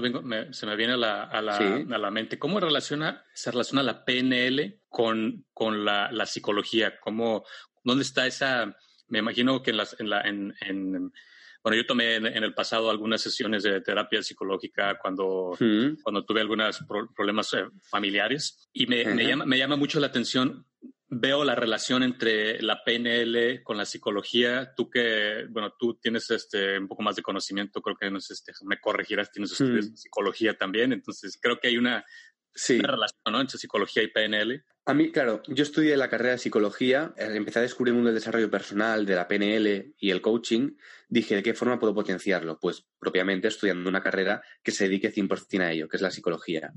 se 0.51 0.65
me 0.67 0.75
viene 0.75 0.93
a 0.93 1.41
la, 1.41 2.11
mente. 2.11 2.37
¿Cómo 2.37 2.59
relaciona, 2.59 3.25
se 3.33 3.49
relaciona 3.49 3.81
la 3.81 4.05
PNL 4.05 4.81
con, 4.87 5.47
con 5.51 5.83
la, 5.83 6.25
psicología? 6.27 6.99
¿Cómo, 6.99 7.43
¿Dónde 7.83 8.03
está 8.03 8.27
esa? 8.27 8.77
Me 9.07 9.17
imagino 9.17 9.63
que 9.63 9.71
en, 9.71 9.77
las, 9.77 9.99
en, 9.99 10.11
la, 10.11 10.21
en, 10.21 11.11
bueno, 11.63 11.75
yo 11.75 11.87
tomé 11.87 12.17
en, 12.17 12.27
el 12.27 12.53
pasado 12.53 12.91
algunas 12.91 13.19
sesiones 13.19 13.63
de 13.63 13.81
terapia 13.81 14.21
psicológica 14.21 14.99
cuando, 15.01 15.57
cuando 16.03 16.23
tuve 16.23 16.41
algunos 16.41 16.85
problemas 17.15 17.51
eh, 17.55 17.65
familiares 17.89 18.69
y 18.71 18.85
me, 18.85 19.05
me, 19.05 19.25
llama, 19.25 19.45
me 19.47 19.57
llama 19.57 19.75
mucho 19.75 19.99
la 19.99 20.05
atención 20.05 20.67
veo 21.09 21.44
la 21.44 21.56
relación 21.56 22.03
entre 22.03 22.61
la 22.61 22.83
PNL 22.83 23.63
con 23.63 23.77
la 23.77 23.85
psicología. 23.85 24.73
Tú 24.75 24.89
que, 24.89 25.45
bueno, 25.50 25.73
tú 25.77 25.95
tienes 25.95 26.29
este 26.29 26.77
un 26.77 26.88
poco 26.88 27.01
más 27.01 27.15
de 27.15 27.23
conocimiento, 27.23 27.81
creo 27.81 27.97
que 27.97 28.11
no 28.11 28.19
sé, 28.19 28.33
este, 28.33 28.53
me 28.63 28.79
corregirás, 28.79 29.31
tienes 29.31 29.51
estudios 29.51 29.91
de 29.91 29.97
psicología 29.97 30.57
también, 30.57 30.94
entonces 30.94 31.38
creo 31.41 31.59
que 31.59 31.69
hay 31.69 31.77
una, 31.77 32.06
relación 32.67 33.35
entre 33.35 33.57
psicología 33.57 34.03
y 34.03 34.07
PNL. 34.07 34.63
A 34.85 34.94
mí, 34.94 35.11
claro, 35.11 35.41
yo 35.47 35.63
estudié 35.63 35.95
la 35.95 36.09
carrera 36.09 36.31
de 36.31 36.39
psicología, 36.39 37.13
eh, 37.15 37.29
empecé 37.35 37.59
a 37.59 37.61
descubrir 37.61 37.91
el 37.91 37.95
mundo 37.95 38.09
del 38.09 38.19
desarrollo 38.19 38.50
personal, 38.50 39.06
de 39.06 39.15
la 39.15 39.27
PNL 39.27 39.94
y 39.97 40.09
el 40.09 40.21
coaching. 40.21 40.75
Dije, 41.07 41.35
¿de 41.35 41.44
qué 41.44 41.53
forma 41.53 41.79
puedo 41.79 41.94
potenciarlo? 41.94 42.59
Pues 42.59 42.85
propiamente 43.00 43.47
estudiando 43.47 43.88
una 43.89 44.01
carrera 44.01 44.41
que 44.63 44.71
se 44.71 44.85
dedique 44.85 45.13
100% 45.13 45.61
a 45.61 45.71
ello, 45.71 45.88
que 45.88 45.97
es 45.97 46.01
la 46.01 46.11
psicología. 46.11 46.73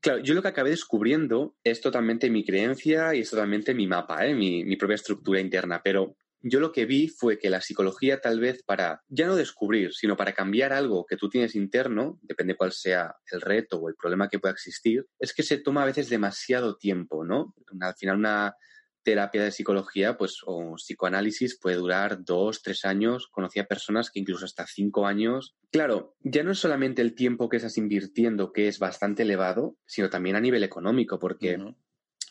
Claro, 0.00 0.20
yo 0.20 0.34
lo 0.34 0.42
que 0.42 0.48
acabé 0.48 0.70
descubriendo 0.70 1.56
es 1.64 1.80
totalmente 1.80 2.30
mi 2.30 2.44
creencia 2.44 3.14
y 3.14 3.20
es 3.20 3.30
totalmente 3.30 3.74
mi 3.74 3.86
mapa, 3.86 4.26
¿eh? 4.26 4.34
mi, 4.34 4.64
mi 4.64 4.76
propia 4.76 4.94
estructura 4.94 5.40
interna, 5.40 5.80
pero 5.82 6.16
yo 6.40 6.60
lo 6.60 6.70
que 6.70 6.86
vi 6.86 7.08
fue 7.08 7.38
que 7.38 7.50
la 7.50 7.60
psicología 7.60 8.20
tal 8.20 8.38
vez 8.38 8.62
para 8.62 9.02
ya 9.08 9.26
no 9.26 9.34
descubrir, 9.34 9.92
sino 9.92 10.16
para 10.16 10.34
cambiar 10.34 10.72
algo 10.72 11.04
que 11.04 11.16
tú 11.16 11.28
tienes 11.28 11.56
interno, 11.56 12.18
depende 12.22 12.56
cuál 12.56 12.70
sea 12.72 13.16
el 13.32 13.40
reto 13.40 13.78
o 13.78 13.88
el 13.88 13.96
problema 13.96 14.28
que 14.28 14.38
pueda 14.38 14.52
existir, 14.52 15.04
es 15.18 15.34
que 15.34 15.42
se 15.42 15.58
toma 15.58 15.82
a 15.82 15.86
veces 15.86 16.08
demasiado 16.08 16.76
tiempo, 16.76 17.24
¿no? 17.24 17.54
Al 17.80 17.94
final 17.96 18.18
una 18.18 18.54
terapia 19.08 19.42
de 19.42 19.52
psicología, 19.52 20.18
pues, 20.18 20.42
o 20.44 20.74
psicoanálisis 20.74 21.58
puede 21.58 21.76
durar 21.76 22.26
dos, 22.26 22.60
tres 22.60 22.84
años. 22.84 23.26
Conocí 23.28 23.58
a 23.58 23.64
personas 23.64 24.10
que 24.10 24.20
incluso 24.20 24.44
hasta 24.44 24.66
cinco 24.66 25.06
años. 25.06 25.56
Claro, 25.72 26.14
ya 26.20 26.42
no 26.42 26.52
es 26.52 26.58
solamente 26.58 27.00
el 27.00 27.14
tiempo 27.14 27.48
que 27.48 27.56
estás 27.56 27.78
invirtiendo, 27.78 28.52
que 28.52 28.68
es 28.68 28.78
bastante 28.78 29.22
elevado, 29.22 29.78
sino 29.86 30.10
también 30.10 30.36
a 30.36 30.42
nivel 30.42 30.62
económico, 30.62 31.18
porque 31.18 31.58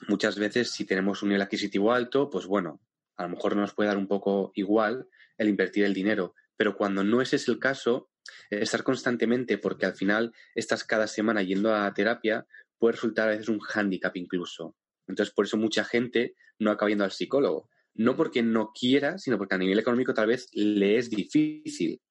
muchas 0.08 0.38
veces 0.38 0.70
si 0.70 0.86
tenemos 0.86 1.24
un 1.24 1.30
nivel 1.30 1.42
adquisitivo 1.42 1.94
alto, 1.94 2.30
pues 2.30 2.46
bueno, 2.46 2.80
a 3.16 3.24
lo 3.24 3.30
mejor 3.30 3.56
nos 3.56 3.74
puede 3.74 3.88
dar 3.88 3.98
un 3.98 4.08
poco 4.08 4.52
igual 4.54 5.08
el 5.40 5.50
invertir 5.50 5.84
el 5.84 5.96
dinero. 5.96 6.36
Pero 6.58 6.78
cuando 6.78 7.04
no 7.04 7.24
ese 7.24 7.38
es 7.38 7.48
el 7.48 7.58
caso, 7.58 8.12
estar 8.52 8.84
constantemente, 8.84 9.58
porque 9.58 9.88
al 9.88 9.96
final 9.96 10.32
estás 10.54 10.84
cada 10.84 11.08
semana 11.08 11.42
yendo 11.42 11.74
a 11.74 11.92
terapia, 11.96 12.46
puede 12.78 12.94
resultar 12.94 13.30
a 13.30 13.32
veces 13.32 13.50
un 13.50 13.62
hándicap 13.62 14.16
incluso. 14.16 14.76
Entonces, 15.08 15.34
por 15.34 15.46
eso 15.46 15.58
mucha 15.58 15.84
gente 15.84 16.36
no 16.60 16.72
acaba 16.72 16.90
yendo 16.90 17.04
al 17.04 17.12
psicólogo. 17.12 17.70
No 17.94 18.16
porque 18.16 18.44
no 18.44 18.72
quiera, 18.74 19.18
sino 19.18 19.38
porque 19.38 19.56
a 19.56 19.58
nivel 19.58 19.80
económico 19.80 20.14
tal 20.14 20.28
vez 20.28 20.50
le 20.54 20.98
es 20.98 21.10
difícil. 21.10 22.02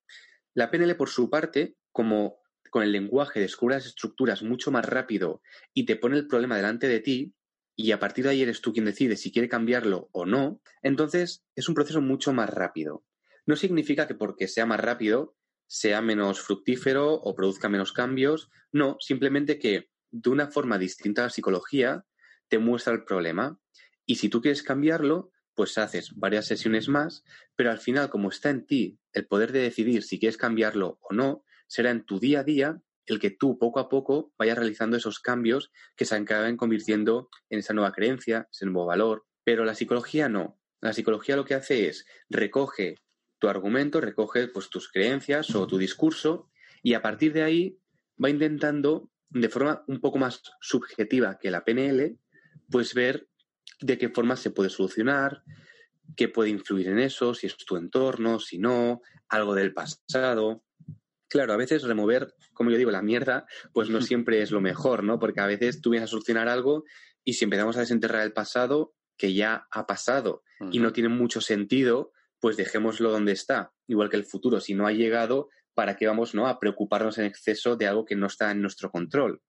La 0.54 0.70
PNL, 0.70 0.96
por 0.96 1.08
su 1.08 1.30
parte, 1.30 1.76
como 1.92 2.38
con 2.70 2.82
el 2.82 2.92
lenguaje 2.92 3.40
descubre 3.40 3.76
las 3.76 3.86
estructuras 3.86 4.42
mucho 4.42 4.70
más 4.70 4.84
rápido 4.84 5.40
y 5.72 5.86
te 5.86 5.96
pone 5.96 6.16
el 6.16 6.26
problema 6.26 6.56
delante 6.56 6.88
de 6.88 7.00
ti, 7.00 7.34
y 7.76 7.92
a 7.92 8.00
partir 8.00 8.24
de 8.24 8.30
ahí 8.30 8.42
eres 8.42 8.62
tú 8.62 8.72
quien 8.72 8.86
decide 8.86 9.16
si 9.16 9.30
quiere 9.30 9.48
cambiarlo 9.48 10.08
o 10.12 10.24
no, 10.24 10.60
entonces 10.82 11.44
es 11.54 11.68
un 11.68 11.74
proceso 11.74 12.00
mucho 12.00 12.32
más 12.32 12.48
rápido. 12.50 13.04
No 13.44 13.54
significa 13.54 14.06
que 14.06 14.14
porque 14.14 14.48
sea 14.48 14.66
más 14.66 14.80
rápido 14.80 15.36
sea 15.66 16.00
menos 16.00 16.40
fructífero 16.40 17.14
o 17.14 17.34
produzca 17.34 17.68
menos 17.68 17.92
cambios, 17.92 18.50
no, 18.72 18.96
simplemente 19.00 19.58
que 19.58 19.90
de 20.10 20.30
una 20.30 20.48
forma 20.48 20.78
distinta 20.78 21.22
a 21.22 21.24
la 21.24 21.30
psicología 21.30 22.04
te 22.48 22.58
muestra 22.58 22.92
el 22.92 23.04
problema. 23.04 23.60
Y 24.04 24.16
si 24.16 24.28
tú 24.28 24.40
quieres 24.40 24.62
cambiarlo, 24.62 25.30
pues 25.54 25.78
haces 25.78 26.14
varias 26.14 26.46
sesiones 26.46 26.88
más, 26.88 27.24
pero 27.56 27.70
al 27.70 27.78
final, 27.78 28.10
como 28.10 28.28
está 28.28 28.50
en 28.50 28.66
ti 28.66 28.98
el 29.12 29.26
poder 29.26 29.52
de 29.52 29.60
decidir 29.60 30.02
si 30.02 30.18
quieres 30.18 30.36
cambiarlo 30.36 30.98
o 31.00 31.14
no, 31.14 31.44
será 31.66 31.90
en 31.90 32.04
tu 32.04 32.20
día 32.20 32.40
a 32.40 32.44
día 32.44 32.82
el 33.06 33.20
que 33.20 33.30
tú 33.30 33.58
poco 33.58 33.80
a 33.80 33.88
poco 33.88 34.32
vayas 34.38 34.58
realizando 34.58 34.96
esos 34.96 35.20
cambios 35.20 35.70
que 35.96 36.04
se 36.04 36.14
acaben 36.14 36.56
convirtiendo 36.56 37.30
en 37.48 37.60
esa 37.60 37.72
nueva 37.72 37.92
creencia, 37.92 38.48
ese 38.52 38.66
nuevo 38.66 38.86
valor. 38.86 39.24
Pero 39.44 39.64
la 39.64 39.74
psicología 39.74 40.28
no. 40.28 40.60
La 40.80 40.92
psicología 40.92 41.36
lo 41.36 41.44
que 41.44 41.54
hace 41.54 41.88
es 41.88 42.04
recoge 42.28 42.96
tu 43.38 43.48
argumento, 43.48 44.00
recoge 44.00 44.48
pues, 44.48 44.68
tus 44.68 44.90
creencias 44.90 45.54
o 45.54 45.66
tu 45.66 45.78
discurso 45.78 46.50
y 46.82 46.94
a 46.94 47.02
partir 47.02 47.32
de 47.32 47.42
ahí 47.42 47.78
va 48.22 48.30
intentando 48.30 49.10
de 49.28 49.48
forma 49.48 49.84
un 49.88 50.00
poco 50.00 50.18
más 50.18 50.42
subjetiva 50.60 51.38
que 51.38 51.50
la 51.50 51.64
PNL, 51.64 52.18
pues 52.70 52.94
ver 52.94 53.28
de 53.80 53.98
qué 53.98 54.08
forma 54.08 54.36
se 54.36 54.50
puede 54.50 54.70
solucionar, 54.70 55.42
qué 56.16 56.28
puede 56.28 56.50
influir 56.50 56.88
en 56.88 56.98
eso, 56.98 57.34
si 57.34 57.46
es 57.46 57.56
tu 57.56 57.76
entorno, 57.76 58.38
si 58.38 58.58
no, 58.58 59.00
algo 59.28 59.54
del 59.54 59.72
pasado. 59.72 60.64
Claro, 61.28 61.52
a 61.52 61.56
veces 61.56 61.82
remover, 61.82 62.34
como 62.52 62.70
yo 62.70 62.78
digo, 62.78 62.90
la 62.90 63.02
mierda, 63.02 63.46
pues 63.72 63.90
no 63.90 64.00
siempre 64.02 64.42
es 64.42 64.50
lo 64.50 64.60
mejor, 64.60 65.02
¿no? 65.02 65.18
Porque 65.18 65.40
a 65.40 65.46
veces 65.46 65.80
tú 65.80 65.90
vienes 65.90 66.08
a 66.08 66.10
solucionar 66.10 66.48
algo 66.48 66.84
y 67.24 67.34
si 67.34 67.44
empezamos 67.44 67.76
a 67.76 67.80
desenterrar 67.80 68.22
el 68.22 68.32
pasado, 68.32 68.94
que 69.16 69.34
ya 69.34 69.66
ha 69.70 69.86
pasado 69.86 70.42
y 70.70 70.78
no 70.78 70.92
tiene 70.92 71.08
mucho 71.08 71.40
sentido, 71.40 72.12
pues 72.38 72.56
dejémoslo 72.56 73.10
donde 73.10 73.32
está. 73.32 73.72
Igual 73.86 74.10
que 74.10 74.16
el 74.16 74.24
futuro, 74.24 74.60
si 74.60 74.74
no 74.74 74.86
ha 74.86 74.92
llegado, 74.92 75.48
¿para 75.74 75.96
qué 75.96 76.06
vamos 76.06 76.34
¿no? 76.34 76.46
a 76.46 76.60
preocuparnos 76.60 77.18
en 77.18 77.24
exceso 77.24 77.76
de 77.76 77.86
algo 77.86 78.04
que 78.04 78.16
no 78.16 78.26
está 78.26 78.50
en 78.50 78.60
nuestro 78.60 78.90
control? 78.90 79.42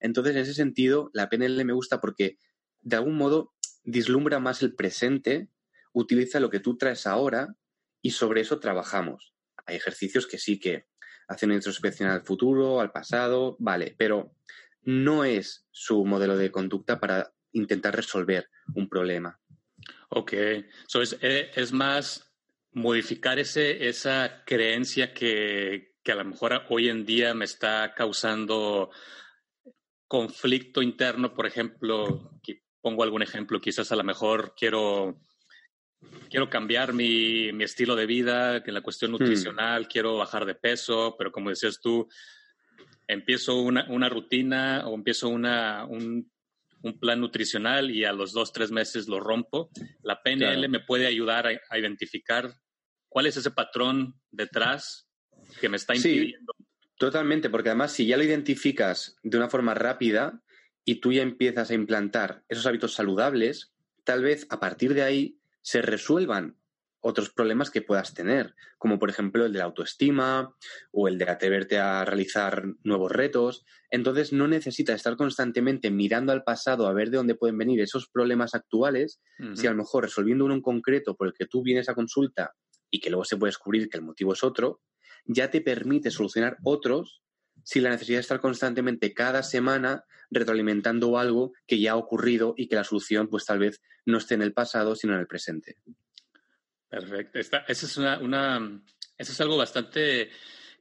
Entonces, 0.00 0.34
en 0.34 0.42
ese 0.42 0.54
sentido, 0.54 1.10
la 1.12 1.28
PNL 1.28 1.64
me 1.64 1.72
gusta 1.72 2.00
porque 2.00 2.38
de 2.82 2.96
algún 2.96 3.16
modo 3.16 3.54
dislumbra 3.84 4.38
más 4.38 4.62
el 4.62 4.74
presente, 4.74 5.48
utiliza 5.92 6.40
lo 6.40 6.50
que 6.50 6.60
tú 6.60 6.76
traes 6.76 7.06
ahora 7.06 7.56
y 8.00 8.10
sobre 8.10 8.40
eso 8.40 8.60
trabajamos. 8.60 9.34
Hay 9.66 9.76
ejercicios 9.76 10.26
que 10.26 10.38
sí 10.38 10.58
que 10.58 10.86
hacen 11.28 11.50
una 11.50 11.56
introspección 11.56 12.10
al 12.10 12.22
futuro, 12.22 12.80
al 12.80 12.92
pasado, 12.92 13.56
vale, 13.58 13.94
pero 13.96 14.34
no 14.82 15.24
es 15.24 15.66
su 15.70 16.04
modelo 16.04 16.36
de 16.36 16.50
conducta 16.50 16.98
para 17.00 17.32
intentar 17.52 17.94
resolver 17.94 18.48
un 18.74 18.88
problema. 18.88 19.40
Ok, 20.08 20.32
so 20.86 21.02
es, 21.02 21.16
eh, 21.22 21.50
más 21.72 22.32
modificar 22.72 23.38
ese, 23.38 23.88
esa 23.88 24.42
creencia 24.44 25.12
que, 25.12 25.94
que 26.02 26.12
a 26.12 26.16
lo 26.16 26.24
mejor 26.24 26.62
hoy 26.68 26.88
en 26.88 27.04
día 27.04 27.34
me 27.34 27.44
está 27.44 27.94
causando 27.94 28.90
conflicto 30.08 30.82
interno, 30.82 31.34
por 31.34 31.46
ejemplo, 31.46 32.38
pongo 32.82 33.04
algún 33.04 33.22
ejemplo, 33.22 33.60
quizás 33.60 33.92
a 33.92 33.96
lo 33.96 34.04
mejor 34.04 34.54
quiero, 34.56 35.20
quiero 36.28 36.50
cambiar 36.50 36.92
mi, 36.92 37.52
mi 37.52 37.64
estilo 37.64 37.96
de 37.96 38.06
vida, 38.06 38.62
que 38.62 38.72
la 38.72 38.82
cuestión 38.82 39.12
hmm. 39.12 39.14
nutricional, 39.14 39.88
quiero 39.88 40.18
bajar 40.18 40.44
de 40.44 40.56
peso, 40.56 41.14
pero 41.16 41.32
como 41.32 41.50
decías 41.50 41.80
tú, 41.80 42.08
empiezo 43.06 43.60
una, 43.60 43.86
una 43.88 44.08
rutina 44.08 44.86
o 44.86 44.94
empiezo 44.94 45.28
una, 45.28 45.86
un, 45.86 46.30
un, 46.82 46.98
plan 46.98 47.20
nutricional 47.20 47.90
y 47.90 48.04
a 48.04 48.12
los 48.12 48.32
dos, 48.32 48.52
tres 48.52 48.70
meses 48.70 49.08
lo 49.08 49.20
rompo. 49.20 49.70
La 50.02 50.22
PNL 50.22 50.68
me 50.68 50.80
puede 50.80 51.06
ayudar 51.06 51.46
a, 51.46 51.78
identificar 51.78 52.52
cuál 53.08 53.26
es 53.26 53.36
ese 53.36 53.50
patrón 53.50 54.14
detrás 54.30 55.08
que 55.60 55.68
me 55.68 55.76
está 55.76 55.94
impidiendo. 55.94 56.54
totalmente, 56.96 57.50
porque 57.50 57.68
además 57.68 57.92
si 57.92 58.06
ya 58.06 58.16
lo 58.16 58.24
identificas 58.24 59.16
de 59.22 59.36
una 59.36 59.48
forma 59.48 59.74
rápida, 59.74 60.42
y 60.84 60.96
tú 60.96 61.12
ya 61.12 61.22
empiezas 61.22 61.70
a 61.70 61.74
implantar 61.74 62.44
esos 62.48 62.66
hábitos 62.66 62.94
saludables, 62.94 63.72
tal 64.04 64.22
vez 64.22 64.46
a 64.50 64.60
partir 64.60 64.94
de 64.94 65.02
ahí 65.02 65.38
se 65.62 65.82
resuelvan 65.82 66.56
otros 67.04 67.30
problemas 67.30 67.70
que 67.70 67.82
puedas 67.82 68.14
tener, 68.14 68.54
como 68.78 68.98
por 68.98 69.10
ejemplo 69.10 69.44
el 69.44 69.52
de 69.52 69.58
la 69.58 69.64
autoestima 69.64 70.54
o 70.92 71.08
el 71.08 71.18
de 71.18 71.28
atreverte 71.28 71.78
a 71.78 72.04
realizar 72.04 72.64
nuevos 72.84 73.10
retos. 73.10 73.64
Entonces 73.90 74.32
no 74.32 74.46
necesitas 74.46 74.96
estar 74.96 75.16
constantemente 75.16 75.90
mirando 75.90 76.32
al 76.32 76.44
pasado 76.44 76.86
a 76.86 76.92
ver 76.92 77.10
de 77.10 77.16
dónde 77.16 77.34
pueden 77.34 77.58
venir 77.58 77.80
esos 77.80 78.08
problemas 78.08 78.54
actuales, 78.54 79.20
si 79.54 79.66
a 79.66 79.70
lo 79.70 79.78
mejor 79.78 80.04
resolviendo 80.04 80.44
uno 80.44 80.54
en 80.54 80.62
concreto 80.62 81.16
por 81.16 81.26
el 81.26 81.34
que 81.34 81.46
tú 81.46 81.62
vienes 81.62 81.88
a 81.88 81.94
consulta 81.94 82.54
y 82.88 83.00
que 83.00 83.10
luego 83.10 83.24
se 83.24 83.36
puede 83.36 83.48
descubrir 83.48 83.88
que 83.88 83.96
el 83.96 84.04
motivo 84.04 84.32
es 84.32 84.44
otro, 84.44 84.80
ya 85.24 85.50
te 85.50 85.60
permite 85.60 86.10
solucionar 86.10 86.56
otros 86.62 87.21
sin 87.64 87.84
la 87.84 87.90
necesidad 87.90 88.18
de 88.18 88.22
estar 88.22 88.40
constantemente 88.40 89.14
cada 89.14 89.42
semana 89.42 90.04
retroalimentando 90.30 91.18
algo 91.18 91.52
que 91.66 91.78
ya 91.78 91.92
ha 91.92 91.96
ocurrido 91.96 92.54
y 92.56 92.68
que 92.68 92.76
la 92.76 92.84
solución 92.84 93.28
pues 93.28 93.44
tal 93.44 93.58
vez 93.58 93.82
no 94.06 94.18
esté 94.18 94.34
en 94.34 94.42
el 94.42 94.52
pasado, 94.52 94.96
sino 94.96 95.14
en 95.14 95.20
el 95.20 95.26
presente. 95.26 95.76
Perfecto. 96.88 97.38
Esta, 97.38 97.58
esa 97.68 97.86
es 97.86 97.96
una, 97.96 98.18
una, 98.18 98.82
eso 99.16 99.32
es 99.32 99.40
algo 99.40 99.56
bastante, 99.56 100.30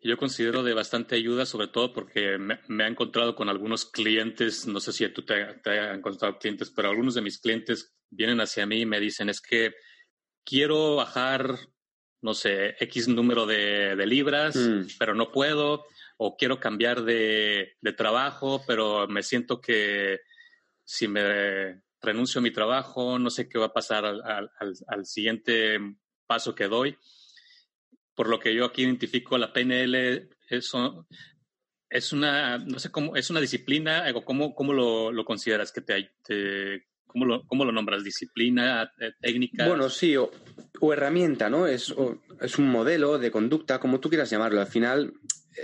yo 0.02 0.18
considero 0.18 0.64
de 0.64 0.74
bastante 0.74 1.16
ayuda, 1.16 1.46
sobre 1.46 1.68
todo 1.68 1.94
porque 1.94 2.38
me, 2.38 2.60
me 2.68 2.86
he 2.86 2.88
encontrado 2.88 3.36
con 3.36 3.50
algunos 3.50 3.86
clientes, 3.86 4.68
no 4.68 4.80
sé 4.80 4.94
si 4.94 5.08
tú 5.10 5.24
te, 5.24 5.46
te 5.64 5.80
has 5.80 5.98
encontrado 5.98 6.38
clientes, 6.38 6.72
pero 6.72 6.90
algunos 6.90 7.16
de 7.16 7.22
mis 7.22 7.40
clientes 7.40 7.94
vienen 8.10 8.42
hacia 8.42 8.66
mí 8.66 8.82
y 8.82 8.86
me 8.86 9.00
dicen, 9.00 9.30
es 9.30 9.42
que 9.42 9.74
quiero 10.44 10.96
bajar, 10.96 11.60
no 12.22 12.34
sé, 12.34 12.76
X 12.80 13.08
número 13.08 13.46
de, 13.46 13.96
de 13.96 14.06
libras, 14.06 14.56
mm. 14.56 14.98
pero 15.00 15.16
no 15.16 15.32
puedo 15.32 15.86
o 16.24 16.38
quiero 16.38 16.60
cambiar 16.60 17.02
de, 17.02 17.78
trabajo, 17.98 18.62
pero 18.68 19.08
me 19.08 19.24
siento 19.24 19.60
que 19.60 20.20
si 20.84 21.08
me 21.08 21.82
renuncio 22.00 22.38
a 22.38 22.44
mi 22.44 22.52
trabajo, 22.52 23.18
no 23.18 23.32
sé 23.32 23.50
qué 23.50 23.58
va 23.58 23.66
a 23.66 23.74
pasar 23.74 24.06
al, 24.06 25.06
siguiente 25.08 25.80
paso 26.28 26.54
que 26.54 26.68
doy. 26.68 26.96
Por 28.14 28.30
lo 28.30 28.40
que 28.40 28.54
yo 28.54 28.66
aquí 28.66 28.84
identifico 28.84 29.36
la 29.40 29.52
PNL, 29.52 30.30
eso 30.48 31.08
es 31.90 32.14
una, 32.14 32.60
no 32.60 32.78
sé 32.78 32.92
cómo, 32.92 33.16
es 33.16 33.32
una 33.32 33.42
disciplina, 33.42 34.06
¿cómo, 34.24 34.54
cómo 34.54 34.74
lo, 34.74 35.12
lo 35.12 35.26
consideras 35.26 35.72
que 35.72 35.82
te, 35.82 36.86
¿Cómo 37.08 37.26
lo, 37.26 37.48
¿Cómo 37.48 37.66
lo, 37.66 37.72
nombras? 37.72 38.04
¿Disciplina, 38.04 38.94
eh, 39.00 39.14
técnica? 39.20 39.68
Bueno, 39.68 39.90
sí, 39.90 40.16
o, 40.16 40.30
herramienta, 40.94 41.50
¿no? 41.50 41.66
Es, 41.66 41.92
es, 42.40 42.60
un 42.60 42.70
modelo 42.70 43.18
de 43.18 43.32
conducta, 43.32 43.80
como 43.80 44.00
tú 44.00 44.08
quieras 44.08 44.30
llamarlo. 44.30 44.62
Al 44.62 44.68
final, 44.68 45.14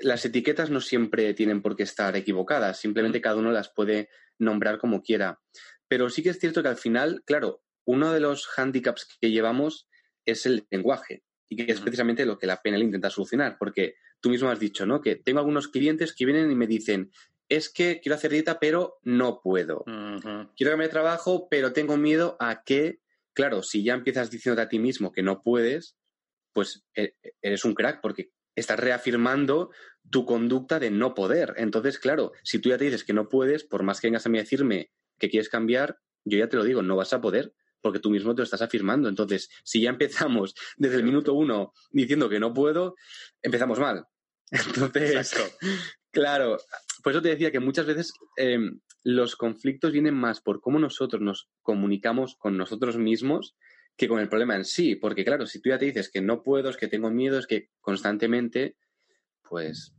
las 0.01 0.25
etiquetas 0.25 0.69
no 0.69 0.81
siempre 0.81 1.33
tienen 1.33 1.61
por 1.61 1.75
qué 1.75 1.83
estar 1.83 2.15
equivocadas, 2.15 2.79
simplemente 2.79 3.21
cada 3.21 3.37
uno 3.37 3.51
las 3.51 3.69
puede 3.69 4.09
nombrar 4.37 4.77
como 4.77 5.01
quiera. 5.01 5.39
Pero 5.87 6.09
sí 6.09 6.23
que 6.23 6.29
es 6.29 6.39
cierto 6.39 6.61
que 6.61 6.69
al 6.69 6.77
final, 6.77 7.23
claro, 7.25 7.63
uno 7.85 8.11
de 8.11 8.19
los 8.19 8.47
hándicaps 8.47 9.07
que 9.19 9.31
llevamos 9.31 9.87
es 10.25 10.45
el 10.45 10.67
lenguaje 10.69 11.23
y 11.49 11.55
que 11.55 11.71
es 11.71 11.79
precisamente 11.79 12.25
lo 12.25 12.37
que 12.37 12.47
la 12.47 12.61
PNL 12.61 12.83
intenta 12.83 13.09
solucionar, 13.09 13.57
porque 13.57 13.95
tú 14.19 14.29
mismo 14.29 14.49
has 14.49 14.59
dicho, 14.59 14.85
¿no? 14.85 15.01
Que 15.01 15.15
tengo 15.15 15.39
algunos 15.39 15.69
clientes 15.69 16.13
que 16.13 16.25
vienen 16.25 16.51
y 16.51 16.55
me 16.55 16.67
dicen, 16.67 17.11
es 17.47 17.69
que 17.69 18.01
quiero 18.01 18.15
hacer 18.15 18.31
dieta, 18.31 18.59
pero 18.59 18.97
no 19.03 19.39
puedo. 19.41 19.85
Quiero 19.85 20.71
que 20.73 20.77
me 20.77 20.89
trabajo, 20.89 21.47
pero 21.49 21.71
tengo 21.71 21.95
miedo 21.95 22.35
a 22.41 22.63
que, 22.63 22.99
claro, 23.33 23.63
si 23.63 23.83
ya 23.83 23.93
empiezas 23.93 24.29
diciéndote 24.29 24.63
a 24.63 24.69
ti 24.69 24.79
mismo 24.79 25.13
que 25.13 25.23
no 25.23 25.41
puedes, 25.41 25.95
pues 26.51 26.85
e, 26.93 27.15
e, 27.23 27.33
eres 27.41 27.63
un 27.63 27.73
crack, 27.73 28.01
porque 28.01 28.31
estás 28.57 28.79
reafirmando 28.79 29.69
tu 30.09 30.25
conducta 30.25 30.79
de 30.79 30.91
no 30.91 31.13
poder. 31.13 31.53
Entonces, 31.57 31.99
claro, 31.99 32.33
si 32.43 32.59
tú 32.59 32.69
ya 32.69 32.77
te 32.77 32.85
dices 32.85 33.03
que 33.03 33.13
no 33.13 33.29
puedes, 33.29 33.63
por 33.63 33.83
más 33.83 34.01
que 34.01 34.07
vengas 34.07 34.25
a 34.25 34.29
mí 34.29 34.37
a 34.37 34.41
decirme 34.41 34.91
que 35.19 35.29
quieres 35.29 35.47
cambiar, 35.47 35.99
yo 36.25 36.37
ya 36.37 36.49
te 36.49 36.57
lo 36.57 36.63
digo, 36.63 36.81
no 36.81 36.95
vas 36.95 37.13
a 37.13 37.21
poder 37.21 37.53
porque 37.81 37.99
tú 37.99 38.09
mismo 38.09 38.33
te 38.33 38.39
lo 38.39 38.43
estás 38.43 38.63
afirmando. 38.63 39.07
Entonces, 39.07 39.49
si 39.63 39.81
ya 39.81 39.91
empezamos 39.91 40.55
desde 40.75 40.97
el 40.97 41.03
minuto 41.03 41.33
uno 41.33 41.73
diciendo 41.91 42.27
que 42.27 42.39
no 42.39 42.53
puedo, 42.53 42.95
empezamos 43.41 43.79
mal. 43.79 44.05
Entonces, 44.51 45.35
claro, 46.11 46.57
por 47.03 47.11
eso 47.13 47.21
te 47.21 47.29
decía 47.29 47.51
que 47.51 47.59
muchas 47.59 47.85
veces 47.85 48.11
em, 48.37 48.79
los 49.03 49.35
conflictos 49.35 49.91
vienen 49.91 50.15
más 50.15 50.41
por 50.41 50.61
cómo 50.61 50.79
nosotros 50.79 51.21
nos 51.21 51.47
comunicamos 51.61 52.35
con 52.37 52.57
nosotros 52.57 52.97
mismos 52.97 53.55
que 53.97 54.07
con 54.07 54.19
el 54.19 54.29
problema 54.29 54.55
en 54.55 54.63
sí. 54.63 54.95
Porque 54.95 55.25
claro, 55.25 55.45
si 55.45 55.59
tú 55.59 55.69
ya 55.69 55.79
te 55.79 55.85
dices 55.85 56.09
que 56.09 56.21
no 56.21 56.43
puedo, 56.43 56.69
es 56.69 56.77
que 56.77 56.87
tengo 56.87 57.09
miedo, 57.09 57.39
es 57.39 57.47
que 57.47 57.69
constantemente, 57.81 58.77
pues 59.49 59.93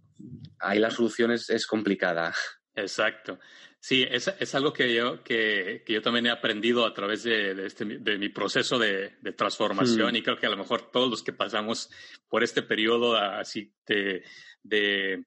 ahí 0.61 0.79
la 0.79 0.91
solución 0.91 1.33
es, 1.33 1.67
complicada. 1.67 2.33
Exacto. 2.75 3.39
Sí, 3.81 4.07
es, 4.09 4.29
es 4.41 4.55
algo 4.55 4.73
que 4.73 4.93
yo, 4.93 5.23
que, 5.23 5.83
que, 5.85 5.93
yo 5.93 6.03
también 6.03 6.27
he 6.27 6.31
aprendido 6.31 6.85
a 6.85 6.95
través 6.95 7.23
de, 7.23 7.55
de, 7.55 7.67
este, 7.67 7.85
de 7.85 8.19
mi 8.19 8.29
proceso 8.29 8.79
de, 8.79 9.17
de 9.21 9.33
transformación 9.33 10.13
hmm. 10.13 10.17
y 10.17 10.23
creo 10.23 10.39
que 10.39 10.47
a 10.47 10.51
lo 10.51 10.57
mejor 10.57 10.91
todos 10.91 11.09
los 11.09 11.23
que 11.23 11.33
pasamos 11.33 11.89
por 12.29 12.43
este 12.43 12.63
periodo 12.63 13.17
así 13.17 13.73
de, 13.87 14.25
de, 14.65 15.25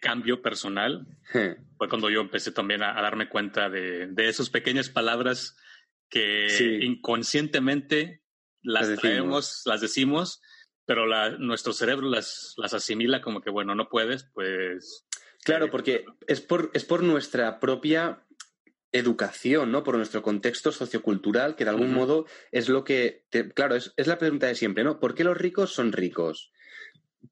cambio 0.00 0.42
personal 0.42 1.06
hmm. 1.32 1.62
fue 1.78 1.88
cuando 1.88 2.10
yo 2.10 2.20
empecé 2.20 2.50
también 2.50 2.82
a, 2.82 3.00
darme 3.00 3.28
cuenta 3.28 3.70
de, 3.70 4.08
de 4.08 4.28
esas 4.28 4.50
pequeñas 4.50 4.88
palabras 4.88 5.56
que 6.08 6.78
inconscientemente 6.82 8.22
las, 8.62 8.94
traemos, 8.98 9.62
las 9.64 9.80
decimos, 9.80 10.40
pero 10.84 11.06
nuestro 11.38 11.72
cerebro 11.72 12.08
las, 12.08 12.54
las 12.56 12.74
asimila 12.74 13.20
como 13.20 13.40
que, 13.40 13.50
bueno, 13.50 13.74
no 13.74 13.88
puedes, 13.88 14.28
pues... 14.32 15.06
Claro, 15.44 15.70
porque 15.70 16.06
es 16.26 16.40
por, 16.40 16.70
es 16.72 16.84
por 16.86 17.02
nuestra 17.02 17.60
propia 17.60 18.24
educación, 18.92 19.70
¿no? 19.70 19.84
Por 19.84 19.96
nuestro 19.96 20.22
contexto 20.22 20.72
sociocultural, 20.72 21.54
que 21.54 21.64
de 21.64 21.70
algún 21.70 21.92
modo 21.92 22.26
es 22.50 22.70
lo 22.70 22.82
que... 22.82 23.24
claro, 23.54 23.74
es, 23.74 23.92
es, 23.96 24.06
la 24.06 24.18
pregunta 24.18 24.46
de 24.46 24.54
siempre, 24.54 24.84
¿no? 24.84 25.00
¿Por 25.00 25.14
qué 25.14 25.24
los 25.24 25.36
ricos 25.36 25.72
son 25.72 25.92
ricos? 25.92 26.52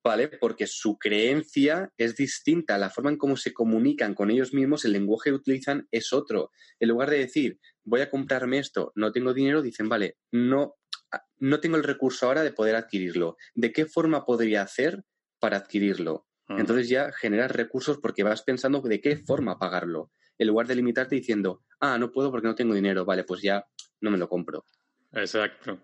¿vale? 0.03 0.29
Porque 0.29 0.67
su 0.67 0.99
creencia 0.99 1.93
es 1.97 2.17
distinta, 2.17 2.79
la 2.79 2.91
forma 2.91 3.11
en 3.11 3.19
cómo 3.19 3.37
se 3.37 3.53
comunican 3.53 4.15
con 4.15 4.31
ellos 4.31 4.55
mismos, 4.55 4.85
el 4.85 4.93
lenguaje 4.93 5.31
que 5.31 5.37
utilizan 5.37 5.89
es 5.91 6.13
otro. 6.13 6.51
En 6.81 6.89
lugar 6.89 7.11
de 7.11 7.19
decir, 7.19 7.59
voy 7.85 8.01
a 8.01 8.11
comprarme 8.11 8.59
esto, 8.59 8.93
no 8.95 9.13
tengo 9.13 9.35
dinero, 9.35 9.63
dicen, 9.63 9.89
vale, 9.89 10.17
no, 10.31 10.77
no 11.39 11.61
tengo 11.61 11.77
el 11.77 11.85
recurso 11.85 12.27
ahora 12.27 12.43
de 12.43 12.53
poder 12.53 12.77
adquirirlo. 12.77 13.37
¿De 13.55 13.73
qué 13.73 13.87
forma 13.87 14.25
podría 14.25 14.63
hacer 14.63 15.05
para 15.39 15.59
adquirirlo? 15.59 16.27
Entonces 16.49 16.89
ya 16.89 17.11
generas 17.13 17.51
recursos 17.51 17.99
porque 17.99 18.23
vas 18.23 18.43
pensando 18.43 18.83
de 18.83 19.01
qué 19.01 19.17
forma 19.17 19.59
pagarlo, 19.59 20.11
en 20.37 20.49
lugar 20.49 20.67
de 20.67 20.75
limitarte 20.75 21.15
diciendo, 21.15 21.65
ah, 21.81 21.97
no 21.99 22.13
puedo 22.13 22.31
porque 22.31 22.49
no 22.49 22.55
tengo 22.55 22.75
dinero, 22.75 23.07
vale, 23.07 23.25
pues 23.25 23.41
ya 23.41 23.67
no 24.01 24.11
me 24.11 24.19
lo 24.19 24.29
compro. 24.29 24.67
Exacto. 25.13 25.81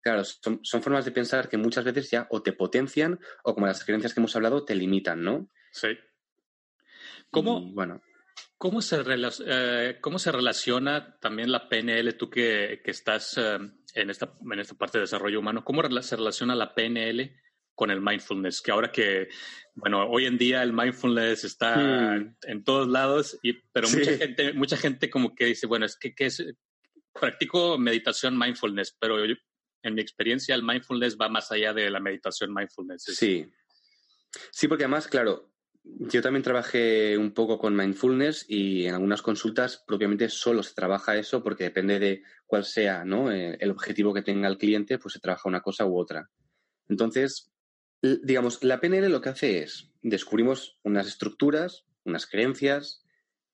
Claro, 0.00 0.22
son, 0.24 0.60
formas 0.82 1.04
de 1.04 1.12
pensar 1.12 1.48
que 1.48 1.56
muchas 1.56 1.84
veces 1.84 2.10
ya 2.10 2.26
o 2.30 2.42
te 2.42 2.52
potencian 2.52 3.18
o 3.44 3.54
como 3.54 3.66
las 3.66 3.84
creencias 3.84 4.12
que 4.12 4.20
hemos 4.20 4.34
hablado 4.34 4.64
te 4.64 4.74
limitan, 4.74 5.22
¿no? 5.22 5.48
Sí. 5.70 5.96
¿Cómo, 7.30 7.72
bueno. 7.72 8.02
¿Cómo, 8.62 8.80
se, 8.80 9.02
eh, 9.44 9.98
¿Cómo 10.00 10.20
se 10.20 10.30
relaciona 10.30 11.18
también 11.18 11.50
la 11.50 11.68
PNL, 11.68 12.16
tú 12.16 12.30
que, 12.30 12.80
estás 12.84 13.36
eh, 13.36 13.58
en, 13.94 14.08
esta, 14.08 14.34
en 14.52 14.60
esta 14.60 14.74
parte 14.74 14.98
de 14.98 15.02
desarrollo 15.02 15.40
humano, 15.40 15.64
cómo 15.64 15.82
se 16.00 16.14
relaciona 16.14 16.54
la 16.54 16.72
PNL 16.72 17.34
con 17.74 17.90
el 17.90 18.00
mindfulness? 18.00 18.62
Que 18.62 18.70
ahora 18.70 18.92
que, 18.92 19.30
bueno, 19.74 20.08
hoy 20.08 20.26
en 20.26 20.38
día 20.38 20.62
el 20.62 20.72
mindfulness 20.72 21.42
está 21.42 21.74
hmm. 21.76 22.36
en 22.42 22.62
todos 22.62 22.86
lados, 22.86 23.36
y, 23.42 23.54
pero 23.72 23.88
mucha, 23.88 24.12
gente, 24.12 24.52
mucha 24.52 24.76
gente 24.76 25.10
como 25.10 25.34
que 25.34 25.46
dice, 25.46 25.66
bueno, 25.66 25.84
es 25.84 25.96
que, 25.96 26.14
que 26.14 26.26
es, 26.26 26.44
practico 27.12 27.76
meditación 27.78 28.38
mindfulness, 28.38 28.96
pero 28.96 29.26
yo, 29.26 29.34
en 29.82 29.94
mi 29.94 30.02
experiencia, 30.02 30.54
el 30.54 30.62
mindfulness 30.62 31.18
va 31.20 31.28
más 31.28 31.50
allá 31.50 31.74
de 31.74 31.90
la 31.90 31.98
meditación 31.98 32.54
mindfulness. 32.54 33.06
Sí. 33.06 33.44
Sí, 34.52 34.68
porque 34.68 34.84
además, 34.84 35.08
claro, 35.08 35.51
yo 35.84 36.22
también 36.22 36.42
trabajé 36.42 37.18
un 37.18 37.32
poco 37.32 37.58
con 37.58 37.74
mindfulness 37.74 38.44
y 38.48 38.86
en 38.86 38.94
algunas 38.94 39.22
consultas 39.22 39.82
propiamente 39.86 40.28
solo 40.28 40.62
se 40.62 40.74
trabaja 40.74 41.16
eso 41.16 41.42
porque 41.42 41.64
depende 41.64 41.98
de 41.98 42.22
cuál 42.46 42.64
sea 42.64 43.04
¿no? 43.04 43.32
Eh, 43.32 43.56
el 43.60 43.70
objetivo 43.70 44.14
que 44.14 44.22
tenga 44.22 44.48
el 44.48 44.58
cliente, 44.58 44.98
pues 44.98 45.14
se 45.14 45.20
trabaja 45.20 45.48
una 45.48 45.60
cosa 45.60 45.86
u 45.86 45.98
otra. 45.98 46.30
Entonces, 46.88 47.52
digamos, 48.00 48.62
la 48.62 48.80
PNL 48.80 49.08
lo 49.08 49.20
que 49.20 49.30
hace 49.30 49.62
es 49.62 49.92
descubrimos 50.02 50.78
unas 50.82 51.06
estructuras, 51.06 51.84
unas 52.04 52.26
creencias 52.26 53.04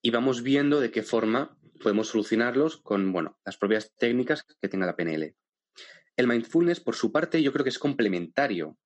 y 0.03 0.11
vamos 0.11 0.43
viendo 0.43 0.81
de 0.81 0.91
qué 0.91 1.03
forma 1.03 1.59
podemos 1.83 2.09
solucionarlos 2.09 2.79
con, 2.79 3.13
bueno, 3.13 3.39
las 3.45 3.57
propias 3.57 3.95
técnicas 3.97 4.45
que 4.61 4.69
tenga 4.69 4.87
la 4.87 4.97
PNL. 4.97 5.35
El 6.17 6.27
mindfulness, 6.27 6.81
por 6.81 6.97
su 6.97 7.13
parte, 7.13 7.43
yo 7.43 7.53
creo 7.53 7.63
que 7.63 7.71
es 7.71 7.79
complementario, 7.79 8.77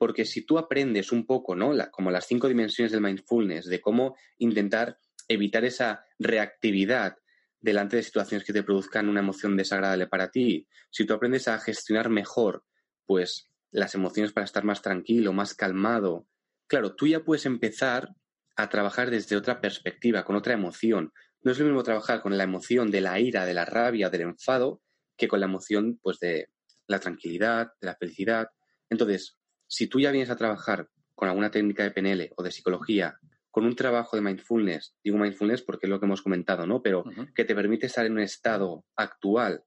porque 0.00 0.24
si 0.24 0.46
tú 0.46 0.56
aprendes 0.56 1.12
un 1.12 1.26
poco, 1.26 1.54
¿no? 1.54 1.74
como 1.90 2.10
las 2.10 2.26
cinco 2.26 2.48
dimensiones 2.48 2.90
del 2.90 3.02
mindfulness, 3.02 3.66
de 3.66 3.82
cómo 3.82 4.16
intentar 4.38 4.98
evitar 5.28 5.62
esa 5.66 6.06
reactividad 6.18 7.18
delante 7.60 7.96
de 7.96 8.02
situaciones 8.02 8.46
que 8.46 8.54
te 8.54 8.62
produzcan 8.62 9.10
una 9.10 9.20
emoción 9.20 9.58
desagradable 9.58 10.06
para 10.06 10.30
ti, 10.30 10.66
si 10.88 11.04
tú 11.04 11.12
aprendes 11.12 11.48
a 11.48 11.58
gestionar 11.58 12.08
mejor, 12.08 12.64
pues 13.04 13.50
las 13.72 13.94
emociones 13.94 14.32
para 14.32 14.46
estar 14.46 14.64
más 14.64 14.80
tranquilo, 14.80 15.34
más 15.34 15.52
calmado, 15.52 16.26
claro, 16.66 16.94
tú 16.96 17.06
ya 17.06 17.22
puedes 17.22 17.44
empezar 17.44 18.16
a 18.56 18.70
trabajar 18.70 19.10
desde 19.10 19.36
otra 19.36 19.60
perspectiva, 19.60 20.24
con 20.24 20.34
otra 20.34 20.54
emoción. 20.54 21.12
No 21.42 21.52
es 21.52 21.58
lo 21.58 21.66
mismo 21.66 21.82
trabajar 21.82 22.22
con 22.22 22.38
la 22.38 22.44
emoción 22.44 22.90
de 22.90 23.02
la 23.02 23.20
ira, 23.20 23.44
de 23.44 23.52
la 23.52 23.66
rabia, 23.66 24.08
del 24.08 24.22
enfado, 24.22 24.80
que 25.18 25.28
con 25.28 25.40
la 25.40 25.46
emoción, 25.46 26.00
pues, 26.02 26.18
de, 26.20 26.48
la 26.86 27.00
tranquilidad, 27.00 27.72
de 27.82 27.86
la 27.86 27.96
felicidad. 27.96 28.48
Entonces, 28.88 29.36
si 29.70 29.86
tú 29.86 30.00
ya 30.00 30.10
vienes 30.10 30.30
a 30.30 30.36
trabajar 30.36 30.90
con 31.14 31.28
alguna 31.28 31.52
técnica 31.52 31.84
de 31.84 31.92
PNL 31.92 32.32
o 32.36 32.42
de 32.42 32.50
psicología, 32.50 33.20
con 33.52 33.64
un 33.64 33.76
trabajo 33.76 34.16
de 34.16 34.22
mindfulness, 34.22 34.96
digo 35.02 35.16
mindfulness 35.16 35.62
porque 35.62 35.86
es 35.86 35.90
lo 35.90 36.00
que 36.00 36.06
hemos 36.06 36.22
comentado, 36.22 36.66
¿no? 36.66 36.82
Pero 36.82 37.04
que 37.34 37.44
te 37.44 37.54
permite 37.54 37.86
estar 37.86 38.04
en 38.04 38.12
un 38.12 38.20
estado 38.20 38.84
actual, 38.96 39.64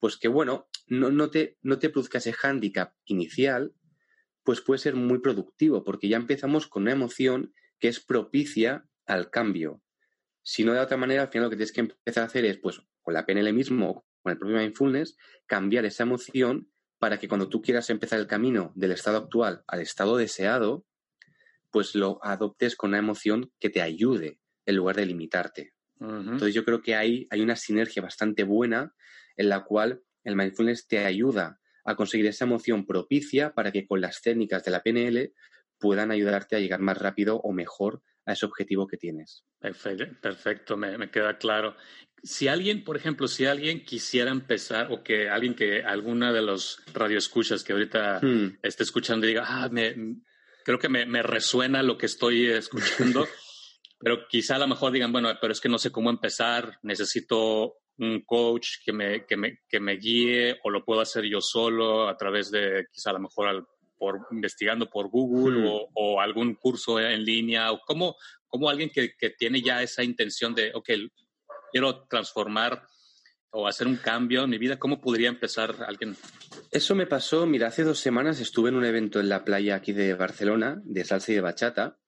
pues 0.00 0.16
que 0.16 0.26
bueno, 0.26 0.68
no, 0.88 1.10
no, 1.10 1.30
te, 1.30 1.58
no 1.62 1.78
te 1.78 1.90
produzca 1.90 2.18
ese 2.18 2.32
hándicap 2.32 2.92
inicial, 3.04 3.72
pues 4.42 4.60
puede 4.60 4.78
ser 4.78 4.96
muy 4.96 5.20
productivo, 5.20 5.84
porque 5.84 6.08
ya 6.08 6.16
empezamos 6.16 6.66
con 6.66 6.82
una 6.82 6.92
emoción 6.92 7.54
que 7.78 7.86
es 7.88 8.00
propicia 8.00 8.84
al 9.06 9.30
cambio. 9.30 9.80
Si 10.42 10.64
no 10.64 10.72
de 10.72 10.80
otra 10.80 10.96
manera, 10.96 11.22
al 11.22 11.28
final 11.28 11.44
lo 11.44 11.50
que 11.50 11.56
tienes 11.56 11.72
que 11.72 11.80
empezar 11.82 12.24
a 12.24 12.26
hacer 12.26 12.44
es, 12.46 12.58
pues, 12.58 12.80
con 13.00 13.14
la 13.14 13.26
PNL 13.26 13.52
mismo 13.52 14.04
con 14.22 14.32
el 14.32 14.38
propio 14.38 14.58
mindfulness, 14.58 15.16
cambiar 15.46 15.84
esa 15.84 16.02
emoción 16.02 16.70
para 17.00 17.18
que 17.18 17.28
cuando 17.28 17.48
tú 17.48 17.62
quieras 17.62 17.88
empezar 17.88 18.20
el 18.20 18.26
camino 18.26 18.72
del 18.76 18.92
estado 18.92 19.16
actual 19.16 19.64
al 19.66 19.80
estado 19.80 20.18
deseado, 20.18 20.84
pues 21.70 21.94
lo 21.94 22.20
adoptes 22.22 22.76
con 22.76 22.90
una 22.90 22.98
emoción 22.98 23.50
que 23.58 23.70
te 23.70 23.80
ayude 23.80 24.38
en 24.66 24.76
lugar 24.76 24.96
de 24.96 25.06
limitarte. 25.06 25.72
Entonces 25.98 26.54
yo 26.54 26.64
creo 26.64 26.82
que 26.82 26.94
hay, 26.94 27.26
hay 27.30 27.40
una 27.40 27.56
sinergia 27.56 28.02
bastante 28.02 28.44
buena 28.44 28.94
en 29.36 29.48
la 29.48 29.64
cual 29.64 30.02
el 30.24 30.36
mindfulness 30.36 30.86
te 30.86 30.98
ayuda 30.98 31.60
a 31.84 31.96
conseguir 31.96 32.26
esa 32.26 32.44
emoción 32.44 32.86
propicia 32.86 33.54
para 33.54 33.72
que 33.72 33.86
con 33.86 34.00
las 34.00 34.20
técnicas 34.20 34.62
de 34.64 34.70
la 34.70 34.82
PNL 34.82 35.32
puedan 35.78 36.10
ayudarte 36.10 36.56
a 36.56 36.58
llegar 36.58 36.80
más 36.80 36.98
rápido 36.98 37.40
o 37.40 37.52
mejor 37.52 38.02
a 38.30 38.34
ese 38.34 38.46
objetivo 38.46 38.86
que 38.86 38.96
tienes. 38.96 39.44
Perfecto, 39.60 40.76
me, 40.76 41.10
queda 41.10 41.38
claro. 41.38 41.76
Si 42.22 42.48
alguien, 42.48 42.84
por 42.84 42.96
ejemplo, 42.96 43.28
si 43.28 43.46
alguien 43.46 43.84
quisiera 43.84 44.30
empezar 44.30 44.92
o 44.92 45.02
que 45.02 45.28
alguien 45.28 45.54
que 45.54 45.82
alguna 45.82 46.32
de 46.32 46.42
los 46.42 46.82
radioescuchas 46.92 47.64
que 47.64 47.72
ahorita 47.72 48.20
hmm. 48.22 48.58
esté 48.62 48.82
escuchando 48.82 49.26
diga, 49.26 49.44
ah, 49.46 49.68
me, 49.70 49.94
creo 50.64 50.78
que 50.78 50.88
me, 50.88 51.06
me 51.06 51.22
resuena 51.22 51.82
lo 51.82 51.96
que 51.96 52.06
estoy 52.06 52.46
escuchando, 52.46 53.26
pero 53.98 54.26
quizá 54.28 54.56
a 54.56 54.60
lo 54.60 54.68
mejor 54.68 54.92
digan, 54.92 55.12
bueno, 55.12 55.30
pero 55.40 55.52
es 55.52 55.60
que 55.60 55.68
no 55.68 55.78
sé 55.78 55.90
cómo 55.90 56.10
empezar, 56.10 56.78
necesito 56.82 57.76
un 57.98 58.22
coach 58.24 58.78
que 58.84 58.92
me, 58.92 59.26
que 59.26 59.36
me, 59.36 59.60
que 59.68 59.78
me 59.78 59.96
guíe 59.96 60.58
o 60.64 60.70
lo 60.70 60.84
puedo 60.84 61.00
hacer 61.00 61.24
yo 61.24 61.40
solo 61.40 62.08
a 62.08 62.16
través 62.16 62.50
de 62.50 62.86
quizá 62.90 63.10
a 63.10 63.14
lo 63.14 63.20
mejor 63.20 63.48
al, 63.48 63.66
por 64.00 64.26
investigando 64.30 64.88
por 64.88 65.10
Google 65.10 65.60
hmm. 65.60 65.90
o, 65.94 66.20
algún 66.20 66.54
curso 66.54 66.98
en 66.98 67.22
línea? 67.22 67.70
¿O 67.70 67.80
cómo, 67.86 68.16
alguien 68.68 68.90
que, 68.90 69.10
tiene 69.38 69.60
ya 69.60 69.82
esa 69.82 70.02
intención 70.02 70.54
de, 70.54 70.72
ok, 70.74 70.88
quiero 71.70 72.06
transformar 72.08 72.82
o 73.50 73.66
hacer 73.66 73.86
un 73.86 73.96
cambio 73.96 74.44
en 74.44 74.50
mi 74.50 74.58
vida, 74.58 74.78
¿cómo 74.78 75.00
podría 75.00 75.28
empezar 75.28 75.74
alguien? 75.86 76.16
Eso 76.70 76.94
me 76.94 77.06
pasó, 77.06 77.46
mira, 77.46 77.66
hace 77.66 77.82
dos 77.82 77.98
semanas 77.98 78.40
estuve 78.40 78.70
en 78.70 78.76
un 78.76 78.84
evento 78.84 79.20
en 79.20 79.28
la 79.28 79.44
playa 79.44 79.74
aquí 79.74 79.92
de 79.92 80.14
Barcelona, 80.14 80.80
de 80.84 81.04
salsa 81.04 81.32
y 81.32 81.34
de 81.34 81.40
bachata, 81.40 81.98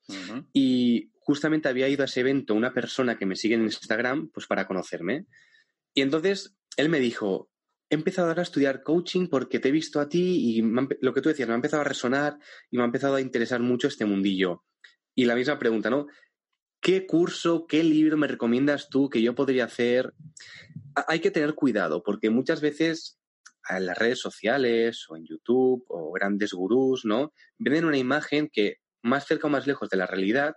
y 0.53 1.11
justamente 1.19 1.69
había 1.69 1.89
ido 1.89 2.03
a 2.03 2.07
ese 2.07 2.21
evento 2.21 2.55
una 2.55 2.73
persona 2.73 3.19
que 3.19 3.27
me 3.27 3.37
sigue 3.37 3.57
en 3.57 3.65
Instagram, 3.65 4.31
pues 4.33 4.47
para 4.47 4.67
conocerme. 4.67 5.27
Y 5.95 6.03
entonces 6.03 6.57
él 6.77 6.89
me 6.89 7.01
dijo, 7.01 7.51
he 7.93 7.95
empezado 7.95 8.29
ahora 8.29 8.41
a 8.41 8.43
estudiar 8.45 8.83
coaching 8.83 9.27
porque 9.27 9.61
te 9.61 9.69
he 9.69 9.71
visto 9.71 10.01
a 10.01 10.09
ti 10.09 10.57
y 10.57 10.63
lo 10.63 11.13
que 11.13 11.21
tú 11.21 11.29
decías, 11.29 11.47
me 11.47 11.53
ha 11.53 11.57
empezado 11.57 11.83
a 11.83 11.85
resonar 11.85 12.39
y 12.71 12.79
me 12.79 12.85
ha 12.85 12.87
empezado 12.87 13.17
a 13.17 13.21
interesar 13.21 13.61
mucho 13.61 13.87
este 13.87 14.07
mundillo. 14.07 14.65
Y 15.15 15.27
la 15.27 15.35
misma 15.35 15.59
pregunta, 15.59 15.91
¿no? 15.91 16.07
¿Qué 16.81 17.07
curso, 17.07 17.67
qué 17.67 17.85
libro 17.85 18.17
me 18.17 18.29
recomiendas 18.29 18.89
tú 18.89 19.11
que 19.11 19.21
yo 19.21 19.35
podría 19.35 19.67
hacer? 19.67 20.15
Hay 21.07 21.21
que 21.21 21.31
tener 21.31 21.55
cuidado 21.55 22.03
porque 22.03 22.31
muchas 22.31 22.63
veces 22.63 23.19
en 23.69 23.85
las 23.85 23.99
redes 23.99 24.21
sociales 24.21 25.05
o 25.11 25.17
en 25.17 25.27
YouTube 25.27 25.85
o 25.89 26.13
grandes 26.13 26.55
gurús, 26.55 27.05
¿no? 27.05 27.35
Venden 27.59 27.85
una 27.85 27.99
imagen 27.99 28.49
que 28.51 28.79
más 29.03 29.27
cerca 29.27 29.49
o 29.49 29.51
más 29.51 29.67
lejos 29.67 29.91
de 29.91 29.99
la 29.99 30.07
realidad, 30.07 30.55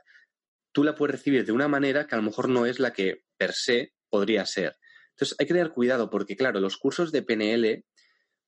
tú 0.71 0.85
la 0.85 0.95
puedes 0.95 1.17
recibir 1.17 1.45
de 1.45 1.51
una 1.51 1.67
manera 1.67 2.07
que 2.07 2.15
a 2.15 2.17
lo 2.17 2.23
mejor 2.23 2.47
no 2.47 2.65
es 2.65 2.79
la 2.79 2.93
que 2.93 3.25
per 3.37 3.51
se 3.51 3.93
podría 4.09 4.45
ser. 4.45 4.77
Entonces 5.15 5.35
hay 5.39 5.45
que 5.47 5.53
tener 5.53 5.71
cuidado 5.71 6.09
porque, 6.09 6.35
claro, 6.35 6.59
los 6.59 6.75
cursos 6.77 7.13
de 7.13 7.21
PNL 7.21 7.85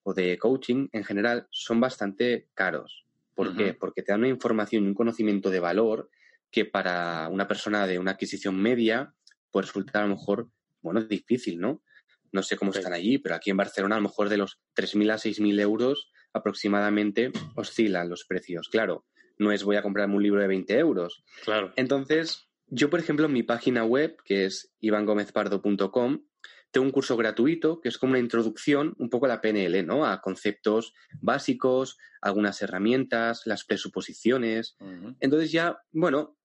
o 0.03 0.13
de 0.13 0.37
coaching 0.37 0.89
en 0.91 1.05
general 1.05 1.47
son 1.49 1.79
bastante 1.79 2.49
caros. 2.53 3.05
¿Por 3.33 3.55
qué? 3.55 3.73
Porque 3.73 4.01
te 4.01 4.11
dan 4.11 4.21
una 4.21 4.29
información 4.29 4.83
y 4.83 4.87
un 4.87 4.93
conocimiento 4.95 5.49
de 5.49 5.59
valor 5.59 6.09
que 6.51 6.65
para 6.65 7.29
una 7.29 7.47
persona 7.47 7.87
de 7.87 7.99
una 7.99 8.11
adquisición 8.11 8.59
media 8.59 9.13
puede 9.51 9.67
resultar 9.67 10.03
a 10.03 10.07
lo 10.07 10.15
mejor, 10.15 10.49
bueno, 10.81 11.01
difícil, 11.03 11.59
¿no? 11.59 11.83
No 12.31 12.43
sé 12.43 12.57
cómo 12.57 12.71
están 12.71 12.93
allí, 12.93 13.17
pero 13.17 13.35
aquí 13.35 13.51
en 13.51 13.57
Barcelona 13.57 13.95
a 13.95 13.99
lo 13.99 14.09
mejor 14.09 14.27
de 14.27 14.37
los 14.37 14.59
3.000 14.75 15.11
a 15.11 15.17
6.000 15.17 15.61
euros 15.61 16.11
aproximadamente 16.33 17.31
oscilan 17.55 18.09
los 18.09 18.25
precios. 18.25 18.69
Claro, 18.69 19.05
no 19.37 19.51
es 19.51 19.63
voy 19.63 19.77
a 19.77 19.81
comprarme 19.81 20.15
un 20.15 20.23
libro 20.23 20.41
de 20.41 20.47
20 20.47 20.77
euros. 20.79 21.23
Claro. 21.43 21.71
Entonces, 21.75 22.49
yo, 22.67 22.89
por 22.89 22.99
ejemplo, 22.99 23.27
en 23.27 23.33
mi 23.33 23.43
página 23.43 23.85
web, 23.85 24.17
que 24.25 24.45
es 24.45 24.73
ivangomezpardo.com, 24.79 26.26
tengo 26.71 26.85
un 26.85 26.91
curso 26.91 27.17
gratuito 27.17 27.79
que 27.81 27.89
es 27.89 27.97
como 27.97 28.11
una 28.11 28.19
introducción 28.19 28.93
un 28.97 29.09
poco 29.09 29.25
a 29.25 29.29
la 29.29 29.41
PNL, 29.41 29.85
¿no? 29.85 30.05
A 30.05 30.21
conceptos 30.21 30.93
básicos, 31.21 31.97
algunas 32.21 32.61
herramientas, 32.61 33.43
las 33.45 33.63
presuposiciones. 33.65 34.75
Entonces 35.19 35.51
ya, 35.51 35.79
bueno, 35.91 36.37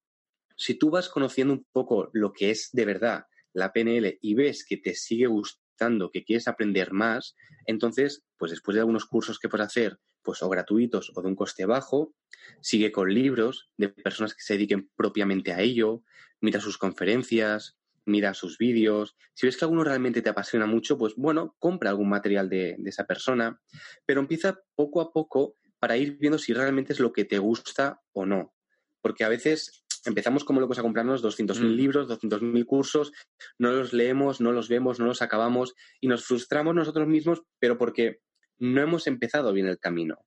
si 0.56 0.74
tú 0.74 0.90
vas 0.90 1.08
conociendo 1.08 1.54
un 1.54 1.66
poco 1.72 2.10
lo 2.12 2.32
que 2.32 2.50
es 2.50 2.70
de 2.72 2.84
verdad 2.84 3.26
la 3.52 3.72
PNL 3.72 4.18
y 4.20 4.34
ves 4.34 4.64
que 4.64 4.76
te 4.76 4.94
sigue 4.94 5.26
gustando, 5.26 6.10
que 6.10 6.24
quieres 6.24 6.48
aprender 6.48 6.92
más, 6.92 7.34
entonces, 7.66 8.24
pues 8.38 8.50
después 8.50 8.74
de 8.74 8.80
algunos 8.80 9.04
cursos 9.04 9.38
que 9.38 9.48
puedes 9.48 9.66
hacer 9.66 9.98
pues 10.22 10.40
o 10.42 10.48
gratuitos 10.48 11.10
o 11.14 11.20
de 11.20 11.28
un 11.28 11.34
coste 11.34 11.66
bajo, 11.66 12.14
sigue 12.60 12.92
con 12.92 13.12
libros 13.12 13.70
de 13.76 13.88
personas 13.88 14.34
que 14.34 14.42
se 14.42 14.54
dediquen 14.54 14.88
propiamente 14.94 15.52
a 15.52 15.60
ello, 15.60 16.04
mira 16.40 16.60
sus 16.60 16.78
conferencias, 16.78 17.76
mira 18.06 18.34
sus 18.34 18.58
vídeos. 18.58 19.16
Si 19.34 19.46
ves 19.46 19.56
que 19.56 19.64
alguno 19.64 19.84
realmente 19.84 20.22
te 20.22 20.30
apasiona 20.30 20.66
mucho, 20.66 20.98
pues 20.98 21.14
bueno, 21.16 21.56
compra 21.58 21.90
algún 21.90 22.08
material 22.08 22.48
de, 22.48 22.76
esa 22.84 23.04
persona, 23.04 23.60
pero 24.06 24.20
empieza 24.20 24.60
poco 24.74 25.00
a 25.00 25.12
poco 25.12 25.56
para 25.78 25.96
ir 25.96 26.18
viendo 26.18 26.38
si 26.38 26.52
realmente 26.52 26.92
es 26.92 27.00
lo 27.00 27.12
que 27.12 27.24
te 27.24 27.38
gusta 27.38 28.00
o 28.12 28.26
no. 28.26 28.54
Porque 29.00 29.24
a 29.24 29.28
veces 29.28 29.84
empezamos 30.04 30.44
como 30.44 30.60
locos 30.60 30.78
a 30.78 30.82
comprarnos 30.82 31.22
200.000 31.24 31.60
mm. 31.60 31.76
libros, 31.76 32.08
200.000 32.08 32.66
cursos, 32.66 33.12
no 33.58 33.72
los 33.72 33.92
leemos, 33.92 34.40
no 34.40 34.52
los 34.52 34.68
vemos, 34.68 34.98
no 35.00 35.06
los 35.06 35.22
acabamos 35.22 35.74
y 36.00 36.08
nos 36.08 36.24
frustramos 36.24 36.74
nosotros 36.74 37.06
mismos, 37.08 37.42
pero 37.58 37.78
porque 37.78 38.20
no 38.58 38.80
hemos 38.80 39.06
empezado 39.06 39.52
bien 39.52 39.66
el 39.66 39.78
camino. 39.78 40.24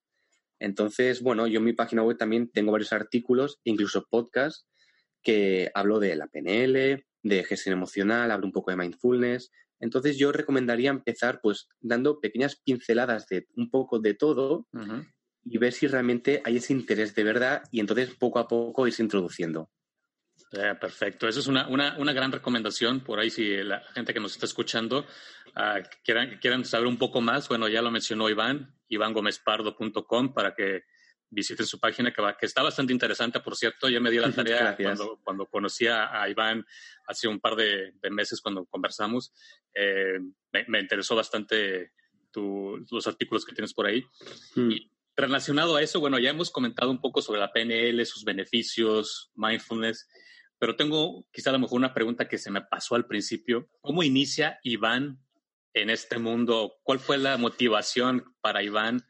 Entonces, 0.60 1.22
bueno, 1.22 1.48
yo 1.48 1.60
en 1.60 1.66
mi 1.66 1.74
página 1.74 2.04
web 2.04 2.18
también 2.18 2.50
tengo 2.50 2.72
varios 2.72 2.94
artículos, 2.94 3.60
incluso 3.64 4.06
podcasts, 4.10 4.68
que 5.22 5.72
hablo 5.74 6.00
de 6.00 6.16
la 6.16 6.28
PNL, 6.28 7.06
de 7.26 7.44
gestión 7.44 7.74
emocional, 7.74 8.30
hablo 8.32 8.46
un 8.46 8.52
poco 8.52 8.72
de 8.72 8.78
mindfulness. 8.78 9.52
Entonces 9.80 10.18
yo 10.18 10.32
recomendaría 10.32 10.92
empezar 10.92 11.42
pues 11.42 11.68
dando 11.82 12.20
pequeñas 12.20 12.56
pinceladas 12.56 13.28
de 13.28 13.48
un 13.56 13.70
poco 13.70 14.00
de 14.00 14.14
todo 14.14 14.68
y 15.44 15.58
ver 15.58 15.74
si 15.74 15.88
realmente 15.88 16.42
hay 16.46 16.58
ese 16.58 16.74
interés 16.74 17.16
de 17.16 17.24
verdad 17.24 17.64
y 17.72 17.80
entonces 17.80 18.14
poco 18.16 18.40
a 18.40 18.48
poco 18.48 18.88
irse 18.88 19.04
introduciendo. 19.04 19.70
Eh, 20.52 20.76
perfecto, 20.80 21.28
eso 21.28 21.40
es 21.40 21.48
una, 21.48 21.68
una, 21.68 22.14
gran 22.14 22.32
recomendación. 22.32 23.02
Por 23.02 23.20
ahí, 23.20 23.30
si 23.30 23.64
la 23.64 23.82
gente 23.94 24.14
que 24.14 24.20
nos 24.20 24.34
está 24.34 24.46
escuchando 24.46 25.00
uh, 25.00 25.82
quieran, 26.04 26.38
quieran 26.40 26.64
saber 26.64 26.88
un 26.88 26.98
poco 26.98 27.22
más, 27.22 27.50
bueno, 27.50 27.68
ya 27.68 27.82
lo 27.82 27.90
mencionó 27.90 28.30
Iván, 28.30 28.74
ivangomespardo.com 28.88 30.34
para 30.34 30.54
que 30.54 30.84
visiten 31.30 31.66
su 31.66 31.80
página, 31.80 32.14
que, 32.14 32.22
va, 32.22 32.38
que 32.38 32.46
está 32.46 32.62
bastante 32.64 32.94
interesante, 32.94 33.40
por 33.40 33.56
cierto. 33.56 33.90
Ya 33.90 34.00
me 34.00 34.12
di 34.12 34.20
la 34.20 34.32
tarea 34.32 34.76
cuando, 34.76 35.20
cuando 35.24 35.46
conocí 35.46 35.88
a, 35.88 36.28
Iván 36.30 36.66
hace 37.08 37.28
un 37.28 37.40
par 37.40 37.56
de, 37.56 37.94
meses 38.12 38.42
cuando 38.42 38.66
conversamos. 38.66 39.34
Eh, 39.74 40.20
me, 40.68 40.80
interesó 40.80 41.16
bastante 41.16 41.92
los 42.36 43.08
artículos 43.08 43.46
que 43.46 43.54
tienes 43.54 43.74
por 43.74 43.86
ahí. 43.86 44.04
Hmm. 44.56 44.72
Y 44.72 44.92
relacionado 45.16 45.76
a 45.76 45.82
eso, 45.82 46.00
bueno, 46.00 46.20
ya 46.20 46.30
hemos 46.30 46.52
comentado 46.52 46.92
un 46.92 47.00
poco 47.00 47.22
sobre 47.22 47.40
la 47.40 47.52
PNL, 47.52 48.06
sus 48.06 48.24
beneficios, 48.24 49.32
mindfulness, 49.36 50.10
pero 50.60 50.76
tengo 50.76 51.26
quizá 51.32 51.50
a 51.50 51.54
lo 51.54 51.60
mejor 51.60 51.78
una 51.78 51.94
pregunta 51.94 52.28
que 52.28 52.38
se 52.38 52.52
me 52.52 52.62
pasó 52.62 52.96
al 52.96 53.06
principio. 53.06 53.70
¿Cómo 53.82 54.04
inicia 54.04 54.60
Iván 54.64 55.20
en 55.74 55.90
este 55.90 56.18
mundo? 56.18 56.76
¿Cuál 56.84 57.00
fue 57.00 57.18
la 57.18 57.38
motivación 57.38 58.36
para 58.42 58.64
Iván 58.64 59.06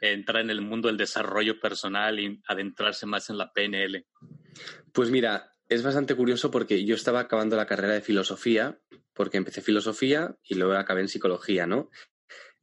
entrar 0.00 0.42
en 0.42 0.50
el 0.50 0.60
mundo 0.60 0.88
del 0.88 0.96
desarrollo 0.96 1.60
personal 1.60 2.18
y 2.18 2.40
adentrarse 2.46 3.06
más 3.06 3.30
en 3.30 3.38
la 3.38 3.52
PNL? 3.52 4.06
Pues 4.92 5.10
mira, 5.10 5.54
es 5.68 5.82
bastante 5.82 6.14
curioso 6.14 6.50
porque 6.50 6.84
yo 6.84 6.94
estaba 6.94 7.20
acabando 7.20 7.56
la 7.56 7.66
carrera 7.66 7.94
de 7.94 8.00
filosofía, 8.00 8.78
porque 9.14 9.36
empecé 9.36 9.60
filosofía 9.60 10.36
y 10.42 10.54
luego 10.54 10.74
acabé 10.74 11.02
en 11.02 11.08
psicología, 11.08 11.66
¿no? 11.66 11.90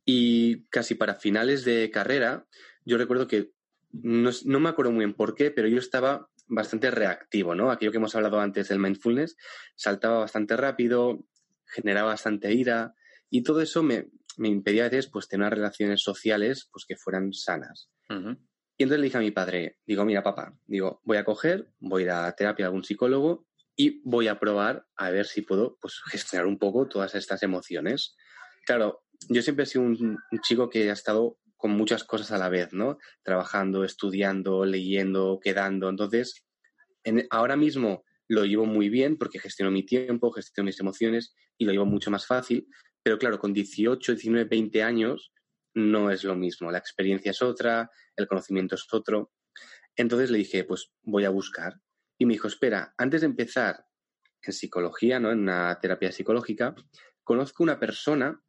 Y 0.05 0.65
casi 0.69 0.95
para 0.95 1.15
finales 1.15 1.65
de 1.65 1.89
carrera, 1.91 2.47
yo 2.83 2.97
recuerdo 2.97 3.27
que 3.27 3.51
no, 3.91 4.31
no, 4.45 4.59
me 4.59 4.69
acuerdo 4.69 4.91
muy 4.91 5.05
bien 5.05 5.13
por 5.13 5.35
qué, 5.35 5.51
pero 5.51 5.67
yo 5.67 5.79
estaba 5.79 6.29
bastante 6.47 6.91
reactivo, 6.91 7.55
¿no? 7.55 7.71
Aquello 7.71 7.91
que 7.91 7.97
hemos 7.97 8.15
hablado 8.15 8.39
antes 8.39 8.67
del 8.67 8.79
mindfulness, 8.79 9.35
saltaba 9.75 10.19
bastante 10.19 10.55
rápido, 10.57 11.25
generaba 11.65 12.09
bastante 12.09 12.53
ira 12.53 12.93
y 13.29 13.43
todo 13.43 13.61
eso 13.61 13.83
me, 13.83 14.07
me 14.37 14.49
impedía 14.49 14.85
a 14.85 14.89
veces 14.89 15.07
pues 15.07 15.27
tener 15.27 15.53
relaciones 15.53 16.01
sociales 16.01 16.69
pues 16.71 16.85
que 16.85 16.95
fueran 16.95 17.33
sanas. 17.33 17.89
Y 18.09 18.83
entonces 18.83 18.99
le 18.99 19.05
dije 19.05 19.17
a 19.17 19.21
mi 19.21 19.31
padre, 19.31 19.77
digo, 19.85 20.05
mira 20.05 20.23
papá, 20.23 20.57
digo, 20.65 21.01
voy 21.03 21.17
a 21.17 21.25
coger, 21.25 21.71
voy 21.79 22.03
a 22.03 22.05
ir 22.05 22.11
a 22.11 22.35
terapia 22.35 22.65
a 22.65 22.67
algún 22.67 22.83
psicólogo 22.83 23.47
y 23.75 24.01
voy 24.03 24.27
a 24.27 24.39
probar 24.39 24.85
a 24.95 25.09
ver 25.09 25.25
si 25.25 25.41
puedo 25.41 25.77
pues 25.79 26.01
gestionar 26.07 26.45
un 26.45 26.57
poco 26.57 26.87
todas 26.87 27.15
estas 27.15 27.43
emociones. 27.43 28.15
Claro, 28.65 29.03
yo 29.29 29.41
siempre 29.41 29.63
he 29.63 29.67
sido 29.67 29.85
un, 29.85 30.17
chico 30.41 30.69
que 30.69 30.89
ha 30.89 30.93
estado 30.93 31.37
con 31.57 31.71
muchas 31.71 32.03
cosas 32.03 32.31
a 32.31 32.37
la 32.37 32.49
vez, 32.49 32.73
¿no? 32.73 32.97
Trabajando, 33.23 33.83
estudiando, 33.83 34.65
leyendo, 34.65 35.39
quedando. 35.41 35.89
Entonces, 35.89 36.45
ahora 37.29 37.55
mismo 37.55 38.03
lo 38.27 38.45
llevo 38.45 38.65
muy 38.65 38.89
bien 38.89 39.17
porque 39.17 39.39
gestiono 39.39 39.71
mi 39.71 39.83
tiempo, 39.83 40.31
gestiono 40.31 40.65
mis 40.65 40.79
emociones 40.79 41.33
y 41.57 41.65
lo 41.65 41.71
llevo 41.71 41.85
mucho 41.85 42.11
más 42.11 42.25
fácil, 42.25 42.67
pero 43.05 43.19
claro, 43.19 43.37
con 43.37 43.53
18, 43.53 44.13
19, 44.13 44.49
20 44.49 44.81
años 44.81 45.31
no 45.75 46.09
es 46.09 46.23
lo 46.23 46.35
mismo. 46.35 46.71
La 46.71 46.79
experiencia 46.79 47.29
es 47.29 47.43
otra, 47.43 47.91
el 48.15 48.27
conocimiento 48.27 48.73
es 48.73 48.87
otro. 48.91 49.31
Entonces 49.95 50.31
le 50.31 50.39
dije, 50.39 50.63
pues 50.63 50.91
voy 51.03 51.23
a 51.23 51.29
buscar. 51.29 51.79
Y 52.17 52.25
me 52.25 52.33
dijo, 52.33 52.47
espera, 52.47 52.95
antes 52.97 53.21
de 53.21 53.27
empezar 53.27 53.85
en 54.41 54.53
psicología, 54.53 55.19
¿no? 55.19 55.31
En 55.31 55.41
una 55.41 55.79
terapia 55.79 56.11
psicológica, 56.11 56.73
conozco 57.23 57.61
una 57.61 57.79
persona 57.79 58.41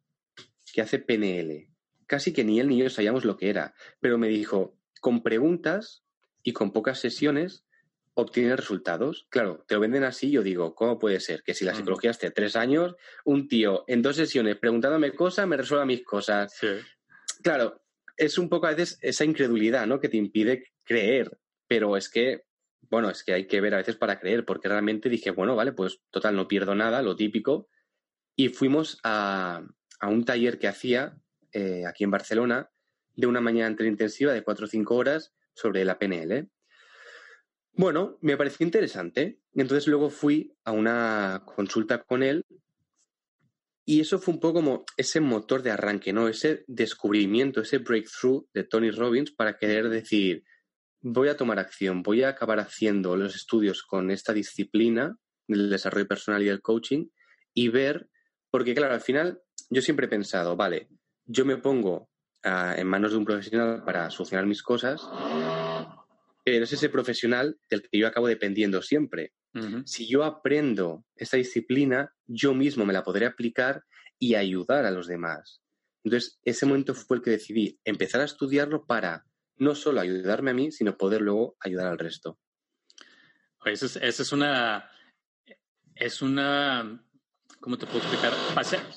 que 0.73 0.81
hace 0.81 0.97
PNL. 0.97 1.69
Casi 2.07 2.33
que 2.33 2.43
ni 2.43 2.59
él 2.59 2.69
ni 2.69 2.79
yo 2.79 2.89
sabíamos 2.89 3.25
lo 3.25 3.37
que 3.37 3.51
era. 3.51 3.75
Pero 3.99 4.17
me 4.17 4.27
dijo, 4.27 4.75
con 5.01 5.21
preguntas 5.21 6.03
y 6.41 6.53
con 6.53 6.73
pocas 6.73 6.99
sesiones 6.99 7.66
obtiene 8.19 8.55
resultados. 8.55 9.27
Claro, 9.29 9.63
te 9.67 9.75
lo 9.75 9.81
venden 9.81 10.03
así, 10.03 10.31
yo 10.31 10.41
digo, 10.41 10.73
¿cómo 10.73 10.97
puede 10.97 11.19
ser? 11.19 11.43
Que 11.43 11.53
si 11.53 11.63
la 11.63 11.75
psicología 11.75 12.09
esté 12.09 12.31
tres 12.31 12.55
años, 12.55 12.95
un 13.23 13.47
tío 13.47 13.83
en 13.87 14.01
dos 14.01 14.15
sesiones 14.15 14.57
preguntándome 14.57 15.13
cosas, 15.13 15.47
me 15.47 15.55
resuelva 15.55 15.85
mis 15.85 16.03
cosas. 16.03 16.59
Claro, 17.43 17.83
es 18.17 18.39
un 18.39 18.49
poco 18.49 18.65
a 18.65 18.71
veces 18.71 18.97
esa 19.03 19.23
incredulidad, 19.23 19.85
¿no? 19.85 19.99
Que 19.99 20.09
te 20.09 20.17
impide 20.17 20.71
creer. 20.83 21.37
Pero 21.67 21.95
es 21.95 22.09
que, 22.09 22.45
bueno, 22.89 23.11
es 23.11 23.23
que 23.23 23.33
hay 23.33 23.45
que 23.45 23.61
ver 23.61 23.75
a 23.75 23.77
veces 23.77 23.97
para 23.97 24.19
creer, 24.19 24.45
porque 24.45 24.67
realmente 24.67 25.09
dije, 25.09 25.29
bueno, 25.29 25.55
vale, 25.55 25.73
pues 25.73 26.01
total, 26.09 26.35
no 26.35 26.47
pierdo 26.47 26.73
nada, 26.73 27.03
lo 27.03 27.15
típico. 27.15 27.69
Y 28.35 28.49
fuimos 28.49 28.99
a, 29.03 29.61
un 30.01 30.25
taller 30.25 30.57
que 30.57 30.67
hacía 30.67 31.19
eh, 31.51 31.83
aquí 31.85 32.03
en 32.03 32.11
Barcelona 32.11 32.71
de 33.15 33.27
una 33.27 33.41
mañana 33.41 33.67
entre 33.67 33.87
intensiva 33.87 34.33
de 34.33 34.43
cuatro 34.43 34.65
o 34.65 34.69
cinco 34.69 34.95
horas 34.95 35.35
sobre 35.53 35.85
la 35.85 35.99
PNL. 35.99 36.49
Bueno, 37.77 38.17
me 38.21 38.35
pareció 38.35 38.65
interesante. 38.65 39.39
Entonces 39.53 39.87
luego 39.87 40.09
fui 40.09 40.57
a 40.65 40.71
una 40.71 41.43
consulta 41.45 42.03
con 42.03 42.23
él 42.23 42.43
y 43.85 44.01
eso 44.01 44.17
fue 44.17 44.33
un 44.33 44.39
poco 44.39 44.55
como 44.55 44.83
ese 44.97 45.21
motor 45.21 45.61
de 45.61 45.71
arranque, 45.71 46.11
¿no? 46.11 46.27
Ese 46.27 46.65
descubrimiento, 46.67 47.61
ese 47.61 47.77
breakthrough 47.77 48.47
de 48.51 48.63
Tony 48.63 48.89
Robbins 48.89 49.31
para 49.31 49.57
querer 49.57 49.89
decir, 49.89 50.43
voy 51.01 51.29
a 51.29 51.37
tomar 51.37 51.59
acción, 51.59 52.01
voy 52.01 52.23
a 52.23 52.29
acabar 52.29 52.59
haciendo 52.59 53.15
los 53.15 53.35
estudios 53.35 53.83
con 53.83 54.09
esta 54.09 54.33
disciplina 54.33 55.15
del 55.47 55.69
desarrollo 55.69 56.07
personal 56.07 56.41
y 56.41 56.47
del 56.47 56.61
coaching 56.61 57.05
y 57.53 57.69
ver, 57.69 58.09
porque 58.49 58.73
claro, 58.73 58.95
al 58.95 59.01
final 59.01 59.39
yo 59.69 59.83
siempre 59.83 60.07
he 60.07 60.09
pensado, 60.09 60.55
vale, 60.55 60.89
yo 61.25 61.45
me 61.45 61.57
pongo 61.57 62.09
ah, 62.43 62.73
en 62.75 62.87
manos 62.87 63.11
de 63.11 63.17
un 63.17 63.25
profesional 63.25 63.83
para 63.85 64.09
solucionar 64.09 64.47
mis 64.47 64.63
cosas 64.63 64.99
pero 66.47 66.63
es 66.63 66.71
ese 66.71 66.87
profesional 66.87 67.59
del 67.69 67.81
que 67.81 67.97
yo 67.97 68.07
acabo 68.07 68.25
dependiendo 68.25 68.81
siempre. 68.81 69.33
Si 69.83 70.07
yo 70.07 70.23
aprendo 70.23 71.03
esta 71.17 71.35
disciplina, 71.35 72.13
yo 72.25 72.53
mismo 72.53 72.85
me 72.85 72.93
la 72.93 73.03
podré 73.03 73.25
aplicar 73.25 73.83
y 74.17 74.35
ayudar 74.35 74.85
a 74.85 74.91
los 74.91 75.07
demás. 75.07 75.61
Entonces, 76.05 76.39
ese 76.45 76.65
momento 76.65 76.95
fue 76.95 77.17
el 77.17 77.23
que 77.23 77.31
decidí 77.31 77.77
empezar 77.83 78.21
a 78.21 78.23
estudiarlo 78.23 78.85
para 78.85 79.25
no 79.57 79.75
solo 79.75 79.99
ayudarme 79.99 80.51
a 80.51 80.53
mí, 80.53 80.71
sino 80.71 80.95
poder 80.95 81.19
luego 81.19 81.57
ayudar 81.59 81.87
al 81.87 81.99
resto. 81.99 82.39
Esa 83.65 83.99
es, 83.99 84.31
una. 84.31 84.89
Es 85.95 86.21
una. 86.21 87.03
¿Cómo 87.59 87.77
te 87.77 87.87
puedo 87.87 87.99
explicar? 87.99 88.31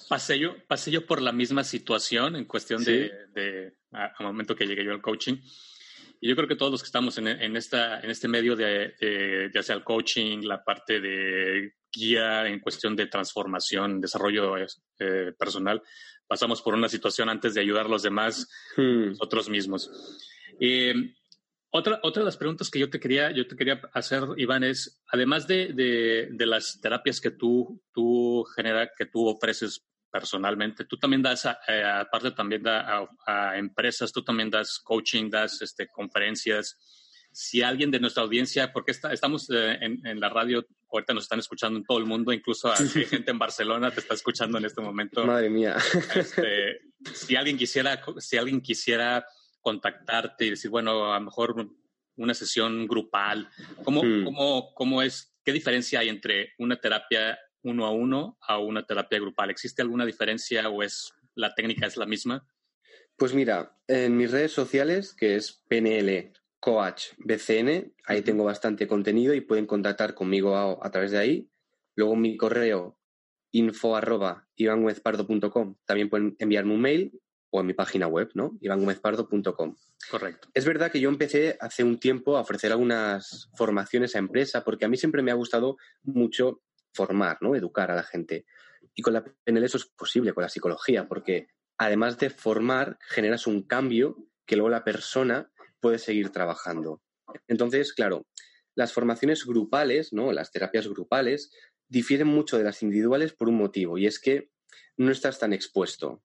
Pasé, 0.09 0.39
yo, 0.39 0.55
pasé 0.69 0.93
yo 0.93 1.05
por 1.05 1.21
la 1.21 1.33
misma 1.33 1.65
situación 1.65 2.37
en 2.37 2.45
cuestión 2.45 2.85
de, 2.85 3.11
de, 3.35 3.75
al 3.91 4.25
momento 4.25 4.55
que 4.55 4.69
llegué 4.69 4.85
yo 4.85 4.93
al 4.93 5.03
coaching. 5.03 5.39
Y 6.21 6.29
yo 6.29 6.37
creo 6.37 6.47
que 6.47 6.57
todos 6.57 6.71
los 6.71 6.83
que 6.83 6.87
estamos 6.87 7.17
en, 7.17 7.29
en 7.29 7.57
esta, 7.57 8.01
en 8.01 8.11
este 8.11 8.29
medio 8.29 8.55
de, 8.55 8.95
de, 9.01 9.51
ya 9.55 9.63
sea 9.63 9.75
el 9.77 9.85
coaching, 9.85 10.43
la 10.43 10.63
parte 10.63 11.01
de 11.01 11.73
guía 11.91 12.47
en 12.47 12.61
cuestión 12.61 12.95
de 12.95 13.07
transformación, 13.07 14.01
desarrollo 14.01 14.57
eh, 14.59 15.33
personal, 15.39 15.83
pasamos 16.27 16.61
por 16.61 16.75
una 16.75 16.89
situación 16.89 17.31
antes 17.31 17.55
de 17.55 17.63
ayudar 17.63 17.87
a 17.87 17.89
los 17.89 18.03
demás, 18.03 18.49
hmm. 18.77 19.09
nosotros 19.09 19.49
mismos. 19.49 19.91
otra, 21.71 22.01
otra 22.03 22.21
de 22.21 22.27
las 22.27 22.37
preguntas 22.37 22.71
que 22.71 22.79
yo 22.79 22.91
te 22.91 23.01
quería, 23.01 23.31
yo 23.33 23.47
te 23.47 23.57
quería 23.57 23.81
hacer, 23.95 24.23
Iván, 24.37 24.63
es, 24.63 25.03
además 25.11 25.47
de, 25.47 25.73
de, 25.73 26.29
de 26.33 26.47
las 26.47 26.81
terapias 26.83 27.19
que 27.21 27.31
tú, 27.31 27.83
tú 27.95 28.45
generas, 28.55 28.91
que 28.97 29.07
tú 29.07 29.27
ofreces 29.27 29.87
personalmente. 30.11 30.85
Tú 30.85 30.99
también 30.99 31.23
das, 31.23 31.47
eh, 31.69 31.83
aparte 31.85 32.33
también 32.33 32.63
da 32.63 33.07
a, 33.27 33.57
empresas, 33.57 34.13
tú 34.13 34.23
también 34.23 34.51
das 34.51 34.79
coaching, 34.79 35.31
das 35.31 35.63
este, 35.63 35.89
conferencias. 35.89 36.77
Si 37.33 37.63
alguien 37.63 37.91
de 37.91 38.01
nuestra 38.01 38.25
audiencia, 38.25 38.73
porque 38.73 38.91
está, 38.91 39.13
estamos 39.13 39.49
eh, 39.51 39.79
en, 39.81 40.19
la 40.19 40.29
radio, 40.29 40.67
ahorita 40.91 41.15
nos 41.15 41.25
están 41.25 41.39
escuchando 41.39 41.79
en 41.79 41.85
todo 41.85 41.99
el 41.99 42.07
mundo, 42.07 42.33
incluso 42.33 42.73
hay 42.77 43.07
gente 43.07 43.31
en 43.31 43.39
Barcelona 43.39 43.91
te 43.91 44.01
está 44.01 44.15
escuchando 44.15 44.59
en 44.59 44.65
este 44.65 44.81
momento. 44.81 45.25
Madre 45.25 45.49
mía. 45.49 45.77
Este, 46.15 46.81
si 47.15 47.37
alguien 47.37 47.57
quisiera, 47.57 48.03
si 48.19 48.37
alguien 48.37 48.61
quisiera 48.61 49.25
contactarte 49.61 50.47
y 50.47 50.51
decir, 50.51 50.71
bueno, 50.71 51.13
a 51.13 51.19
lo 51.19 51.25
mejor 51.27 51.55
una 52.21 52.35
sesión 52.35 52.87
grupal? 52.87 53.49
¿Cómo, 53.83 54.03
Hmm. 54.03 54.25
cómo, 54.25 54.75
cómo 54.75 55.03
es, 55.03 55.35
qué 55.45 55.53
diferencia 55.53 56.01
hay 56.01 56.09
entre 56.09 56.53
una 56.59 56.77
terapia 56.77 57.39
uno 57.63 57.87
a 57.87 57.91
uno 57.91 58.39
a 58.41 58.59
una 58.59 58.85
terapia 58.85 59.19
grupal? 59.19 59.51
¿Existe 59.51 59.83
alguna 59.83 60.07
diferencia 60.07 60.69
o 60.69 60.83
es 60.83 61.13
la 61.35 61.55
técnica 61.55 61.87
es 61.87 61.97
la 61.97 62.07
misma? 62.07 62.47
Pues 63.17 63.35
mira, 63.35 63.77
en 63.87 64.17
mis 64.17 64.31
redes 64.31 64.53
sociales, 64.53 65.15
que 65.15 65.37
es 65.37 65.63
PNL 65.69 66.33
Coach 66.59 67.09
BCN, 67.19 67.95
ahí 68.07 68.23
tengo 68.23 68.45
bastante 68.45 68.87
contenido 68.87 69.35
y 69.35 69.41
pueden 69.41 69.67
contactar 69.67 70.15
conmigo 70.15 70.57
a, 70.57 70.87
a 70.87 70.91
través 70.91 71.11
de 71.11 71.19
ahí. 71.19 71.51
Luego 71.97 72.17
mi 72.17 72.37
correo 72.37 72.99
info 73.53 73.97
arroba 73.97 74.49
ivanguezpardo.com, 74.57 75.77
también 75.85 76.09
pueden 76.09 76.37
enviarme 76.39 76.75
un 76.75 76.81
mail 76.81 77.21
o 77.51 77.61
en 77.61 77.67
mi 77.67 77.75
página 77.75 78.07
web, 78.07 78.31
¿no? 78.35 78.57
ivangomezpardo.com. 78.61 79.77
Correcto. 80.11 80.49
Es 80.55 80.65
verdad 80.65 80.91
que 80.91 81.01
yo 81.01 81.09
empecé 81.09 81.57
hace 81.61 81.85
un 81.85 81.99
tiempo 81.99 82.37
a 82.37 82.41
ofrecer 82.41 82.73
algunas 82.73 83.51
formaciones 83.55 84.15
a 84.15 84.21
empresa 84.21 84.65
porque 84.65 84.85
a 84.85 84.89
mí 84.89 84.97
siempre 84.97 85.23
me 85.23 85.31
ha 85.31 85.35
gustado 85.35 85.77
mucho 86.03 86.63
formar, 86.93 87.39
¿no? 87.41 87.55
Educar 87.55 87.91
a 87.91 87.97
la 87.97 88.03
gente. 88.03 88.47
Y 88.95 89.03
con 89.03 89.13
la 89.13 89.25
PNL 89.25 89.65
eso 89.65 89.79
es 89.79 89.87
posible, 89.87 90.33
con 90.33 90.43
la 90.43 90.49
psicología, 90.49 91.07
porque 91.09 91.49
además 91.79 92.19
de 92.19 92.31
formar, 92.31 92.99
generas 93.01 93.47
un 93.47 93.63
cambio 93.63 94.17
que 94.47 94.57
luego 94.57 94.71
la 94.71 94.85
persona 94.85 95.51
puede 95.81 95.99
seguir 95.99 96.31
trabajando. 96.31 97.01
Entonces, 97.49 97.93
claro, 97.93 98.27
las 98.75 98.93
formaciones 98.93 99.47
grupales, 99.47 100.13
¿no? 100.13 100.33
Las 100.33 100.51
terapias 100.53 100.89
grupales 100.89 101.53
difieren 101.89 102.29
mucho 102.29 102.59
de 102.59 102.65
las 102.65 102.83
individuales 102.83 103.33
por 103.33 103.49
un 103.49 103.57
motivo, 103.57 103.99
y 103.99 104.07
es 104.07 104.19
que 104.19 104.51
no 104.97 105.11
estás 105.11 105.39
tan 105.39 105.53
expuesto. 105.53 106.23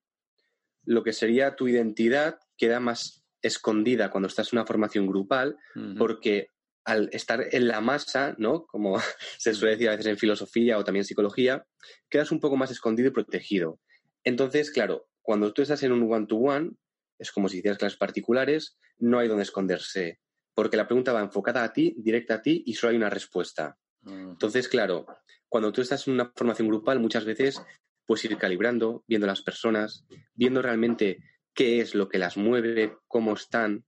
Lo 0.83 1.03
que 1.03 1.13
sería 1.13 1.55
tu 1.55 1.67
identidad 1.67 2.39
queda 2.57 2.79
más 2.79 3.23
escondida 3.41 4.11
cuando 4.11 4.27
estás 4.27 4.51
en 4.51 4.59
una 4.59 4.67
formación 4.67 5.07
grupal, 5.07 5.57
porque 5.97 6.49
al 6.85 7.09
estar 7.11 7.47
en 7.51 7.67
la 7.67 7.81
masa, 7.81 8.35
¿no? 8.37 8.65
Como 8.65 8.97
se 9.37 9.53
suele 9.53 9.73
decir 9.73 9.89
a 9.89 9.91
veces 9.91 10.05
en 10.05 10.17
filosofía 10.17 10.77
o 10.77 10.83
también 10.83 11.01
en 11.01 11.07
psicología, 11.07 11.65
quedas 12.09 12.31
un 12.31 12.39
poco 12.39 12.55
más 12.55 12.71
escondido 12.71 13.09
y 13.09 13.11
protegido. 13.11 13.79
Entonces, 14.23 14.71
claro, 14.71 15.07
cuando 15.21 15.53
tú 15.53 15.61
estás 15.61 15.83
en 15.83 15.91
un 15.91 16.11
one-to-one, 16.11 16.71
es 17.19 17.31
como 17.31 17.49
si 17.49 17.57
hicieras 17.57 17.77
clases 17.77 17.97
particulares, 17.97 18.77
no 18.97 19.19
hay 19.19 19.27
donde 19.27 19.43
esconderse, 19.43 20.19
porque 20.53 20.77
la 20.77 20.87
pregunta 20.87 21.13
va 21.13 21.21
enfocada 21.21 21.63
a 21.63 21.73
ti, 21.73 21.95
directa 21.97 22.35
a 22.35 22.41
ti, 22.41 22.63
y 22.65 22.73
solo 22.75 22.91
hay 22.91 22.97
una 22.97 23.09
respuesta. 23.09 23.77
Entonces, 24.05 24.67
claro, 24.67 25.07
cuando 25.49 25.71
tú 25.71 25.81
estás 25.81 26.07
en 26.07 26.13
una 26.13 26.31
formación 26.35 26.67
grupal, 26.67 26.99
muchas 26.99 27.25
veces 27.25 27.61
puedes 28.05 28.25
ir 28.25 28.37
calibrando, 28.37 29.03
viendo 29.07 29.25
las 29.25 29.41
personas, 29.41 30.05
viendo 30.35 30.61
realmente 30.61 31.23
qué 31.53 31.79
es 31.79 31.95
lo 31.95 32.07
que 32.07 32.19
las 32.19 32.37
mueve, 32.37 32.97
cómo 33.07 33.33
están. 33.33 33.83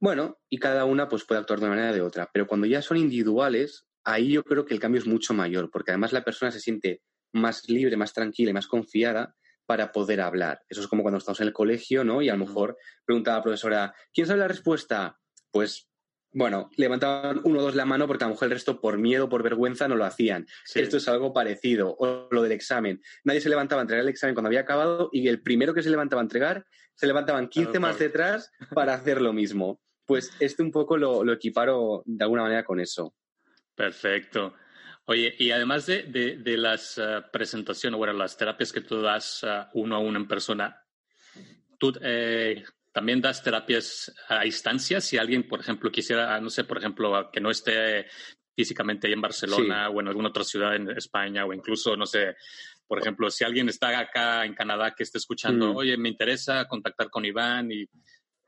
Bueno, 0.00 0.38
y 0.48 0.58
cada 0.58 0.84
una 0.84 1.08
pues 1.08 1.24
puede 1.24 1.40
actuar 1.40 1.60
de 1.60 1.66
una 1.66 1.74
manera 1.74 1.92
o 1.92 1.94
de 1.94 2.02
otra. 2.02 2.30
Pero 2.32 2.46
cuando 2.46 2.66
ya 2.66 2.82
son 2.82 2.96
individuales, 2.96 3.86
ahí 4.04 4.32
yo 4.32 4.42
creo 4.44 4.64
que 4.64 4.74
el 4.74 4.80
cambio 4.80 5.00
es 5.00 5.06
mucho 5.06 5.34
mayor, 5.34 5.70
porque 5.70 5.90
además 5.90 6.12
la 6.12 6.24
persona 6.24 6.50
se 6.50 6.60
siente 6.60 7.02
más 7.32 7.68
libre, 7.68 7.96
más 7.96 8.12
tranquila 8.12 8.50
y 8.50 8.54
más 8.54 8.66
confiada 8.66 9.34
para 9.66 9.92
poder 9.92 10.20
hablar. 10.20 10.62
Eso 10.68 10.80
es 10.80 10.88
como 10.88 11.02
cuando 11.02 11.18
estamos 11.18 11.40
en 11.40 11.48
el 11.48 11.52
colegio, 11.52 12.04
¿no? 12.04 12.22
Y 12.22 12.28
a 12.28 12.36
lo 12.36 12.46
mejor 12.46 12.76
preguntaba 13.04 13.36
a 13.36 13.38
la 13.38 13.44
profesora, 13.44 13.94
¿quién 14.12 14.26
sabe 14.26 14.40
la 14.40 14.48
respuesta? 14.48 15.18
Pues, 15.50 15.88
bueno, 16.32 16.68
levantaban 16.76 17.40
uno 17.44 17.60
o 17.60 17.62
dos 17.62 17.74
la 17.74 17.86
mano 17.86 18.06
porque 18.06 18.24
a 18.24 18.26
lo 18.26 18.34
mejor 18.34 18.46
el 18.46 18.52
resto 18.52 18.80
por 18.80 18.98
miedo, 18.98 19.28
por 19.28 19.42
vergüenza, 19.42 19.88
no 19.88 19.96
lo 19.96 20.04
hacían. 20.04 20.46
Sí. 20.64 20.80
Esto 20.80 20.98
es 20.98 21.08
algo 21.08 21.32
parecido. 21.32 21.96
O 21.98 22.28
lo 22.30 22.42
del 22.42 22.52
examen. 22.52 23.00
Nadie 23.24 23.40
se 23.40 23.48
levantaba 23.48 23.80
a 23.80 23.84
entregar 23.84 24.02
el 24.02 24.10
examen 24.10 24.34
cuando 24.34 24.48
había 24.48 24.60
acabado 24.60 25.08
y 25.12 25.28
el 25.28 25.42
primero 25.42 25.72
que 25.72 25.82
se 25.82 25.90
levantaba 25.90 26.20
a 26.20 26.24
entregar, 26.24 26.66
se 26.94 27.06
levantaban 27.06 27.48
15 27.48 27.70
Claro, 27.70 27.80
más 27.80 27.96
claro. 27.96 28.12
detrás 28.12 28.52
para 28.72 28.94
hacer 28.94 29.20
lo 29.20 29.32
mismo. 29.32 29.80
Pues 30.06 30.30
este 30.38 30.62
un 30.62 30.70
poco 30.70 30.96
lo, 30.96 31.24
lo 31.24 31.32
equiparo 31.32 32.02
de 32.04 32.24
alguna 32.24 32.42
manera 32.42 32.64
con 32.64 32.80
eso. 32.80 33.14
Perfecto. 33.74 34.54
Oye, 35.06 35.34
y 35.38 35.50
además 35.50 35.86
de, 35.86 36.04
de, 36.04 36.36
de 36.38 36.56
las 36.56 36.98
ah, 36.98 37.28
presentaciones, 37.30 37.98
bueno, 37.98 38.12
las 38.14 38.36
terapias 38.36 38.72
que 38.72 38.80
tú 38.80 39.02
das 39.02 39.44
ah, 39.44 39.70
uno 39.74 39.96
a 39.96 39.98
uno 39.98 40.18
en 40.18 40.28
persona, 40.28 40.82
¿tú 41.78 41.92
eh, 42.00 42.64
también 42.92 43.20
das 43.20 43.42
terapias 43.42 44.14
a 44.28 44.42
distancia? 44.44 45.00
Si 45.00 45.18
alguien, 45.18 45.46
por 45.46 45.60
ejemplo, 45.60 45.90
quisiera, 45.90 46.40
no 46.40 46.48
sé, 46.48 46.64
por 46.64 46.78
ejemplo, 46.78 47.30
que 47.30 47.40
no 47.40 47.50
esté 47.50 48.06
físicamente 48.56 49.06
ahí 49.06 49.12
en 49.12 49.20
Barcelona 49.20 49.90
o 49.90 50.00
en 50.00 50.08
alguna 50.08 50.28
otra 50.28 50.44
ciudad 50.44 50.74
en 50.76 50.88
España 50.90 51.44
o 51.44 51.52
incluso, 51.52 51.96
no 51.96 52.06
sé, 52.06 52.36
por 52.86 53.00
ejemplo, 53.00 53.30
si 53.30 53.44
alguien 53.44 53.68
está 53.68 53.98
acá 53.98 54.44
en 54.44 54.54
Canadá 54.54 54.94
que 54.96 55.02
esté 55.02 55.18
escuchando, 55.18 55.72
Mm. 55.72 55.76
oye, 55.76 55.96
me 55.96 56.08
interesa 56.08 56.66
contactar 56.68 57.10
con 57.10 57.24
Iván 57.24 57.70
y 57.72 57.86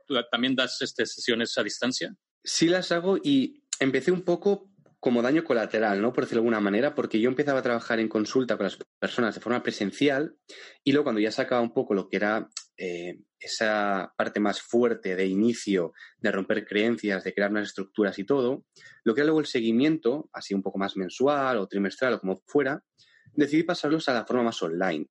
tú 0.07 0.15
también 0.31 0.55
das 0.55 0.81
este, 0.83 1.07
sesiones 1.07 1.57
a 1.59 1.63
distancia. 1.63 2.15
Sí 2.45 2.69
las 2.69 2.93
hago 2.93 3.19
y 3.23 3.63
empecé 3.81 4.13
un 4.13 4.23
poco 4.23 4.71
como 5.01 5.23
daño 5.23 5.45
colateral, 5.45 6.01
¿no? 6.01 6.13
Por 6.13 6.25
decirlo 6.25 6.41
de 6.41 6.47
alguna 6.47 6.61
manera, 6.61 6.95
porque 6.95 7.21
yo 7.21 7.29
empezaba 7.29 7.61
a 7.61 7.63
trabajar 7.63 8.01
en 8.01 8.09
consulta 8.09 8.57
con 8.57 8.65
las 8.65 8.79
personas 8.99 9.35
de 9.35 9.41
forma 9.41 9.63
presencial 9.63 10.37
y 10.83 10.93
luego 10.93 11.05
cuando 11.05 11.21
ya 11.21 11.31
sacaba 11.31 11.61
un 11.61 11.73
poco 11.73 11.95
lo 11.95 12.09
que 12.09 12.17
era 12.17 12.49
eh, 12.79 13.21
esa 13.39 14.13
parte 14.17 14.41
más 14.41 14.61
fuerte 14.61 15.15
de 15.17 15.27
inicio, 15.27 15.93
de 16.19 16.31
romper 16.33 16.67
creencias, 16.67 17.25
de 17.25 17.33
crear 17.35 17.51
unas 17.51 17.69
estructuras 17.69 18.19
y 18.19 18.25
todo, 18.25 18.65
lo 19.05 19.15
que 19.15 19.21
era 19.21 19.27
luego 19.27 19.41
el 19.41 19.47
seguimiento, 19.47 20.29
así 20.33 20.55
un 20.55 20.63
poco 20.63 20.79
más 20.79 20.97
mensual 20.97 21.59
o 21.59 21.67
trimestral 21.69 22.15
o 22.15 22.21
como 22.21 22.43
fuera, 22.47 22.83
decidí 23.37 23.63
pasarlos 23.63 24.09
a 24.09 24.15
la 24.15 24.25
forma 24.25 24.45
más 24.45 24.63
online. 24.63 25.07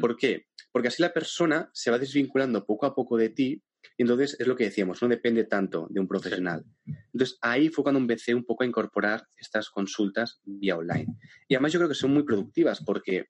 ¿Por 0.00 0.16
qué? 0.16 0.46
Porque 0.72 0.88
así 0.88 1.02
la 1.02 1.12
persona 1.12 1.68
se 1.74 1.90
va 1.90 1.98
desvinculando 1.98 2.64
poco 2.64 2.86
a 2.86 2.94
poco 2.94 3.18
de 3.18 3.28
ti 3.28 3.62
y 3.98 4.02
entonces 4.02 4.36
es 4.38 4.46
lo 4.46 4.56
que 4.56 4.64
decíamos, 4.64 5.00
no 5.02 5.08
depende 5.08 5.44
tanto 5.44 5.86
de 5.90 6.00
un 6.00 6.08
profesional. 6.08 6.64
Entonces 7.12 7.38
ahí 7.40 7.68
fue 7.68 7.82
cuando 7.82 8.00
empecé 8.00 8.34
un 8.34 8.44
poco 8.44 8.64
a 8.64 8.66
incorporar 8.66 9.26
estas 9.36 9.70
consultas 9.70 10.40
vía 10.44 10.76
online. 10.76 11.06
Y 11.48 11.54
además 11.54 11.72
yo 11.72 11.78
creo 11.78 11.88
que 11.88 11.94
son 11.94 12.12
muy 12.12 12.24
productivas 12.24 12.82
porque 12.84 13.26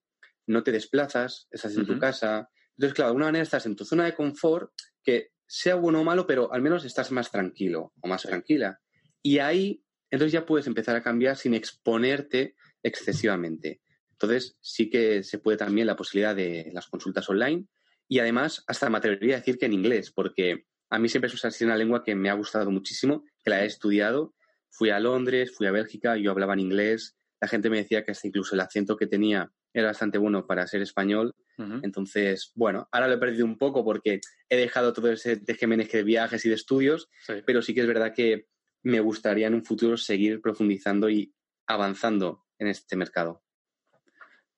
no 0.47 0.63
te 0.63 0.73
desplazas, 0.73 1.49
estás 1.51 1.77
en 1.77 1.87
tu 1.87 1.99
casa. 1.99 2.49
Entonces, 2.77 2.95
claro, 2.95 3.09
de 3.09 3.11
alguna 3.11 3.27
manera 3.27 3.43
estás 3.43 3.67
en 3.67 3.77
tu 3.77 3.85
zona 3.85 4.05
de 4.05 4.15
confort 4.15 4.71
que 5.03 5.31
sea 5.47 5.77
bueno 5.77 6.01
o 6.01 6.05
malo, 6.05 6.27
pero 6.27 6.53
al 6.53 6.63
menos 6.63 6.85
estás 6.85 7.11
más 7.11 7.31
tranquilo 7.31 7.93
o 8.01 8.09
más 8.09 8.23
tranquila. 8.23 8.81
Y 9.23 9.39
ahí, 9.39 9.83
entonces 10.11 10.33
ya 10.33 10.47
puedes 10.47 10.67
empezar 10.67 10.97
a 10.97 11.03
cambiar 11.03 11.37
sin 11.37 11.55
exponerte 11.55 12.55
excesivamente. 12.83 13.81
Entonces, 14.19 14.57
sí 14.61 14.89
que 14.89 15.23
se 15.23 15.39
puede 15.39 15.59
también 15.59 15.87
la 15.87 15.97
posibilidad 15.97 16.35
de 16.35 16.71
las 16.73 16.87
consultas 16.87 17.29
online 17.29 17.67
y 18.09 18.19
además 18.19 18.65
hasta 18.67 18.89
me 18.89 18.99
atrevería 18.99 19.37
a 19.37 19.39
decir 19.41 19.59
que 19.59 19.67
en 19.67 19.75
inglés, 19.75 20.11
porque 20.11 20.65
a 20.91 20.99
mí 20.99 21.09
siempre 21.09 21.31
es 21.31 21.45
ha 21.45 21.51
sido 21.51 21.69
una 21.69 21.77
lengua 21.77 22.03
que 22.03 22.15
me 22.15 22.31
ha 22.31 22.35
gustado 22.35 22.71
muchísimo, 22.71 23.25
que 23.45 23.51
la 23.51 23.63
he 23.63 23.67
estudiado. 23.67 24.35
Fui 24.71 24.91
a 24.91 25.01
Londres, 25.01 25.53
fui 25.55 25.67
a 25.67 25.71
Bélgica, 25.73 26.17
yo 26.17 26.31
hablaba 26.31 26.55
en 26.55 26.61
inglés. 26.61 27.17
La 27.41 27.49
gente 27.49 27.69
me 27.69 27.79
decía 27.79 28.05
que 28.05 28.13
hasta 28.13 28.27
incluso 28.29 28.55
el 28.55 28.61
acento 28.61 28.97
que 28.97 29.07
tenía 29.07 29.51
era 29.75 29.89
bastante 29.89 30.17
bueno 30.17 30.47
para 30.47 30.67
ser 30.67 30.81
español. 30.81 31.35
Entonces, 31.83 32.53
bueno, 32.55 32.89
ahora 32.93 33.09
lo 33.09 33.15
he 33.15 33.19
perdido 33.19 33.45
un 33.45 33.59
poco 33.59 33.85
porque 33.85 34.21
he 34.49 34.57
dejado 34.57 34.93
todo 34.93 35.11
ese 35.11 35.37
tejemeneje 35.39 35.99
de 35.99 36.05
viajes 36.05 36.45
y 36.45 36.49
de 36.49 36.55
estudios, 36.55 37.09
Sí. 37.27 37.35
pero 37.47 37.61
sí 37.63 37.75
que 37.75 37.81
es 37.81 37.87
verdad 37.87 38.15
que 38.15 38.47
me 38.83 39.01
gustaría 39.01 39.47
en 39.47 39.55
un 39.55 39.65
futuro 39.65 39.97
seguir 39.97 40.41
profundizando 40.41 41.09
y 41.11 41.35
avanzando 41.67 42.45
en 42.59 42.69
este 42.69 42.97
mercado. 42.97 43.43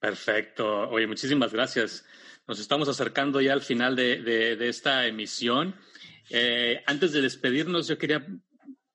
Perfecto. 0.01 0.89
Oye, 0.91 1.07
muchísimas 1.07 1.53
gracias. 1.53 2.05
Nos 2.47 2.61
estamos 2.61 2.89
acercando 2.89 3.41
ya 3.41 3.53
al 3.53 3.63
final 3.63 3.97
de, 3.97 4.23
de- 4.23 4.57
de 4.57 4.69
esta 4.69 5.07
emisión. 5.07 5.75
Eh, 6.31 6.83
antes 6.87 7.13
de 7.13 7.21
despedirnos, 7.21 7.89
yo 7.89 7.99
quería 7.99 8.25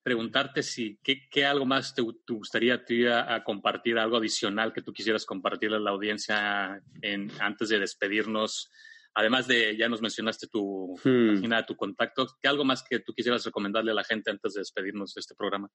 preguntarte 0.01 0.63
si 0.63 0.99
qué, 1.03 1.27
qué 1.29 1.45
algo 1.45 1.65
más 1.65 1.93
te, 1.95 2.03
te 2.25 2.33
gustaría 2.33 2.83
ti 2.85 3.05
a, 3.05 3.33
a 3.35 3.43
compartir, 3.43 3.97
algo 3.97 4.17
adicional 4.17 4.73
que 4.73 4.81
tú 4.81 4.91
quisieras 4.93 5.25
compartirle 5.25 5.77
a 5.77 5.79
la 5.79 5.91
audiencia 5.91 6.81
en- 7.01 7.31
antes 7.39 7.69
de 7.69 7.79
despedirnos. 7.79 8.69
Además 9.15 9.47
de, 9.47 9.77
ya 9.77 9.87
nos 9.89 10.01
mencionaste 10.01 10.47
tu 10.47 10.97
Hmm. 11.03 11.35
página, 11.35 11.65
tu 11.65 11.75
contacto, 11.75 12.27
¿qué 12.41 12.47
algo 12.47 12.65
más 12.65 12.83
que 12.83 12.99
tú 12.99 13.13
quisieras 13.13 13.45
recomendarle 13.45 13.91
a 13.91 13.95
la 13.95 14.03
gente 14.03 14.31
antes 14.31 14.53
de 14.53 14.61
despedirnos 14.61 15.13
de 15.13 15.19
este 15.19 15.35
programa? 15.35 15.69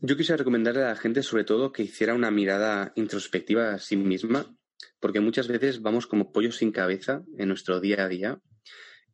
Yo 0.00 0.16
quisiera 0.16 0.36
recomendarle 0.36 0.82
a 0.82 0.88
la 0.88 0.96
gente 0.96 1.22
sobre 1.22 1.44
todo 1.44 1.72
que 1.72 1.82
hiciera 1.82 2.14
una 2.14 2.30
mirada 2.30 2.92
introspectiva 2.96 3.74
a 3.74 3.78
sí 3.78 3.96
misma, 3.96 4.54
porque 5.00 5.20
muchas 5.20 5.48
veces 5.48 5.80
vamos 5.80 6.06
como 6.06 6.32
pollos 6.32 6.56
sin 6.56 6.72
cabeza 6.72 7.22
en 7.38 7.48
nuestro 7.48 7.80
día 7.80 8.04
a 8.04 8.08
día 8.08 8.40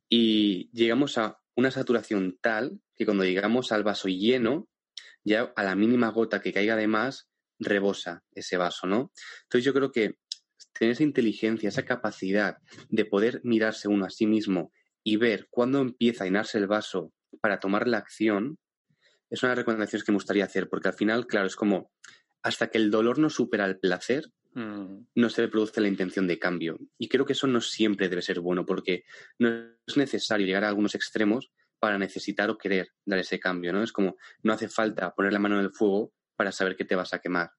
y 0.08 0.70
llegamos 0.72 1.18
a 1.18 1.38
una 1.54 1.70
saturación 1.70 2.38
tal 2.40 2.80
que 2.96 3.04
cuando 3.04 3.24
llegamos 3.24 3.72
al 3.72 3.84
vaso 3.84 4.08
lleno, 4.08 4.68
ya 5.22 5.52
a 5.54 5.62
la 5.62 5.76
mínima 5.76 6.08
gota 6.10 6.40
que 6.40 6.52
caiga 6.52 6.76
de 6.76 6.88
más, 6.88 7.28
rebosa 7.58 8.24
ese 8.32 8.56
vaso, 8.56 8.86
¿no? 8.86 9.12
Entonces 9.42 9.64
yo 9.64 9.74
creo 9.74 9.92
que 9.92 10.16
tener 10.72 10.92
esa 10.92 11.02
inteligencia, 11.02 11.68
esa 11.68 11.84
capacidad 11.84 12.56
de 12.88 13.04
poder 13.04 13.40
mirarse 13.44 13.88
uno 13.88 14.06
a 14.06 14.10
sí 14.10 14.26
mismo 14.26 14.72
y 15.04 15.16
ver 15.16 15.46
cuándo 15.50 15.80
empieza 15.80 16.24
a 16.24 16.26
llenarse 16.26 16.58
el 16.58 16.66
vaso 16.66 17.12
para 17.40 17.60
tomar 17.60 17.86
la 17.86 17.98
acción, 17.98 18.58
es 19.30 19.42
una 19.42 19.50
de 19.50 19.56
las 19.56 19.62
recomendaciones 19.62 20.04
que 20.04 20.12
me 20.12 20.16
gustaría 20.16 20.44
hacer, 20.44 20.68
porque 20.68 20.88
al 20.88 20.94
final, 20.94 21.26
claro, 21.26 21.46
es 21.46 21.56
como 21.56 21.92
hasta 22.42 22.68
que 22.68 22.78
el 22.78 22.90
dolor 22.90 23.18
no 23.18 23.30
supera 23.30 23.66
el 23.66 23.78
placer, 23.78 24.32
Mm, 24.54 25.06
no 25.14 25.30
se 25.30 25.46
produce 25.48 25.80
la 25.80 25.88
intención 25.88 26.26
de 26.26 26.38
cambio. 26.38 26.78
Y 26.98 27.08
creo 27.08 27.24
que 27.24 27.34
eso 27.34 27.46
no 27.46 27.60
siempre 27.60 28.08
debe 28.08 28.22
ser 28.22 28.40
bueno, 28.40 28.66
porque 28.66 29.04
no 29.38 29.48
es 29.86 29.96
necesario 29.96 30.46
llegar 30.46 30.64
a 30.64 30.68
algunos 30.68 30.94
extremos 30.94 31.52
para 31.78 31.98
necesitar 31.98 32.50
o 32.50 32.58
querer 32.58 32.88
dar 33.04 33.20
ese 33.20 33.38
cambio, 33.38 33.72
¿no? 33.72 33.82
Es 33.82 33.92
como, 33.92 34.16
no 34.42 34.52
hace 34.52 34.68
falta 34.68 35.14
poner 35.14 35.32
la 35.32 35.38
mano 35.38 35.58
en 35.58 35.64
el 35.64 35.70
fuego 35.70 36.12
para 36.36 36.52
saber 36.52 36.76
que 36.76 36.84
te 36.84 36.96
vas 36.96 37.14
a 37.14 37.20
quemar. 37.20 37.52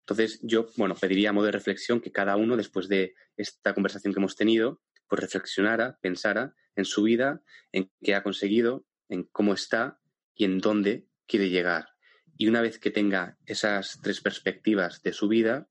Entonces, 0.00 0.40
yo, 0.42 0.70
bueno, 0.76 0.94
pediría 0.94 1.30
a 1.30 1.32
modo 1.34 1.46
de 1.46 1.52
reflexión 1.52 2.00
que 2.00 2.10
cada 2.10 2.36
uno, 2.36 2.56
después 2.56 2.88
de 2.88 3.14
esta 3.36 3.74
conversación 3.74 4.14
que 4.14 4.20
hemos 4.20 4.36
tenido, 4.36 4.80
pues 5.06 5.20
reflexionara, 5.20 5.98
pensara 6.00 6.54
en 6.74 6.86
su 6.86 7.02
vida, 7.02 7.42
en 7.72 7.90
qué 8.02 8.14
ha 8.14 8.22
conseguido, 8.22 8.86
en 9.10 9.24
cómo 9.24 9.52
está 9.52 10.00
y 10.38 10.46
en 10.46 10.60
dónde 10.60 11.04
quiere 11.26 11.50
llegar. 11.50 11.90
Y 12.38 12.46
una 12.46 12.62
vez 12.62 12.78
que 12.78 12.90
tenga 12.90 13.36
esas 13.44 14.00
tres 14.00 14.22
perspectivas 14.22 15.02
de 15.02 15.12
su 15.12 15.28
vida, 15.28 15.68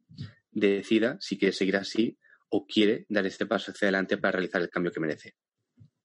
decida 0.52 1.18
si 1.20 1.40
quiere 1.40 1.54
seguir 1.54 1.78
así 1.78 2.20
o 2.50 2.68
quiere 2.68 3.06
dar 3.10 3.26
este 3.26 3.46
paso 3.46 3.72
hacia 3.72 3.88
adelante 3.88 4.18
para 4.18 4.34
realizar 4.34 4.62
el 4.62 4.70
cambio 4.70 4.92
que 4.92 5.00
merece. 5.00 5.36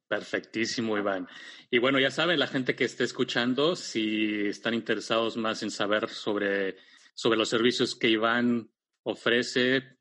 Perfectísimo, 0.08 0.96
Iván. 0.96 1.26
Y 1.70 1.78
bueno, 1.78 1.98
ya 1.98 2.10
saben, 2.10 2.38
la 2.38 2.46
gente 2.46 2.76
que 2.76 2.84
esté 2.84 3.04
escuchando, 3.04 3.76
si 3.76 4.46
están 4.46 4.72
interesados 4.74 5.36
más 5.36 5.62
en 5.62 5.70
saber 5.70 6.08
sobre, 6.08 6.76
sobre 7.14 7.38
los 7.38 7.48
servicios 7.48 7.94
que 7.96 8.10
Iván 8.10 8.70
ofrece, 9.02 9.96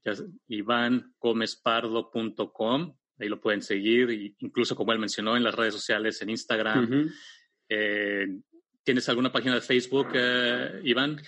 ivangomespardo.com, 0.47 2.97
ahí 3.17 3.29
lo 3.29 3.41
pueden 3.41 3.63
seguir, 3.63 4.35
incluso 4.39 4.75
como 4.75 4.91
él 4.91 4.99
mencionó 4.99 5.37
en 5.37 5.43
las 5.43 5.55
redes 5.55 5.73
sociales, 5.73 6.21
en 6.21 6.29
Instagram. 6.29 7.09
Eh, 7.69 8.27
¿Tienes 8.83 9.07
alguna 9.09 9.31
página 9.31 9.55
de 9.55 9.61
Facebook, 9.61 10.09
eh, 10.13 10.81
Iván? 10.83 11.21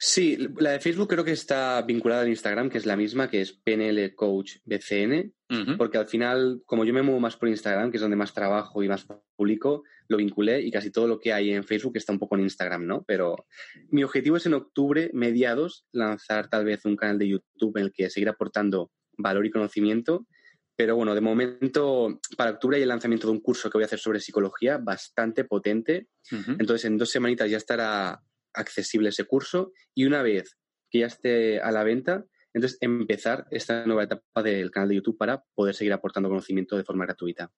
Sí, 0.00 0.38
la 0.58 0.72
de 0.72 0.80
Facebook 0.80 1.08
creo 1.08 1.24
que 1.24 1.32
está 1.32 1.82
vinculada 1.82 2.22
al 2.22 2.28
Instagram, 2.28 2.70
que 2.70 2.78
es 2.78 2.86
la 2.86 2.96
misma, 2.96 3.28
que 3.28 3.40
es 3.40 3.52
PNL 3.52 4.14
Coach 4.14 4.58
BCN, 4.64 5.34
porque 5.76 5.98
al 5.98 6.06
final, 6.06 6.62
como 6.66 6.84
yo 6.84 6.94
me 6.94 7.02
muevo 7.02 7.18
más 7.18 7.36
por 7.36 7.48
Instagram, 7.48 7.90
que 7.90 7.96
es 7.96 8.00
donde 8.00 8.16
más 8.16 8.32
trabajo 8.32 8.80
y 8.84 8.88
más 8.88 9.08
publico, 9.34 9.82
lo 10.06 10.18
vinculé 10.18 10.60
y 10.60 10.70
casi 10.70 10.92
todo 10.92 11.08
lo 11.08 11.18
que 11.18 11.32
hay 11.32 11.50
en 11.50 11.64
Facebook 11.64 11.96
está 11.96 12.12
un 12.12 12.20
poco 12.20 12.36
en 12.36 12.42
Instagram, 12.42 12.86
¿no? 12.86 13.02
Pero 13.08 13.46
mi 13.90 14.04
objetivo 14.04 14.36
es 14.36 14.46
en 14.46 14.54
octubre, 14.54 15.10
mediados, 15.14 15.84
lanzar 15.90 16.48
tal 16.48 16.64
vez 16.64 16.84
un 16.84 16.94
canal 16.94 17.18
de 17.18 17.28
YouTube 17.30 17.76
en 17.78 17.84
el 17.84 17.92
que 17.92 18.08
seguir 18.08 18.28
aportando 18.28 18.92
valor 19.16 19.46
y 19.46 19.50
conocimiento. 19.50 20.28
Pero 20.78 20.94
bueno, 20.94 21.12
de 21.12 21.20
momento, 21.20 22.20
para 22.36 22.52
octubre 22.52 22.76
hay 22.76 22.84
el 22.84 22.88
lanzamiento 22.88 23.26
de 23.26 23.32
un 23.32 23.40
curso 23.40 23.68
que 23.68 23.78
voy 23.78 23.82
a 23.82 23.86
hacer 23.86 23.98
sobre 23.98 24.20
psicología 24.20 24.78
bastante 24.78 25.42
potente. 25.42 26.06
Entonces, 26.30 26.84
en 26.84 26.96
dos 26.96 27.10
semanitas 27.10 27.50
ya 27.50 27.56
estará 27.56 28.22
accesible 28.54 29.08
ese 29.08 29.24
curso 29.24 29.72
y 29.92 30.04
una 30.04 30.22
vez 30.22 30.56
que 30.88 31.00
ya 31.00 31.06
esté 31.06 31.60
a 31.60 31.72
la 31.72 31.82
venta, 31.82 32.26
entonces 32.54 32.78
empezar 32.80 33.48
esta 33.50 33.84
nueva 33.86 34.04
etapa 34.04 34.40
del 34.44 34.70
canal 34.70 34.90
de 34.90 34.94
YouTube 34.94 35.18
para 35.18 35.42
poder 35.52 35.74
seguir 35.74 35.92
aportando 35.92 36.28
conocimiento 36.28 36.76
de 36.76 36.84
forma 36.84 37.06
gratuita. 37.06 37.50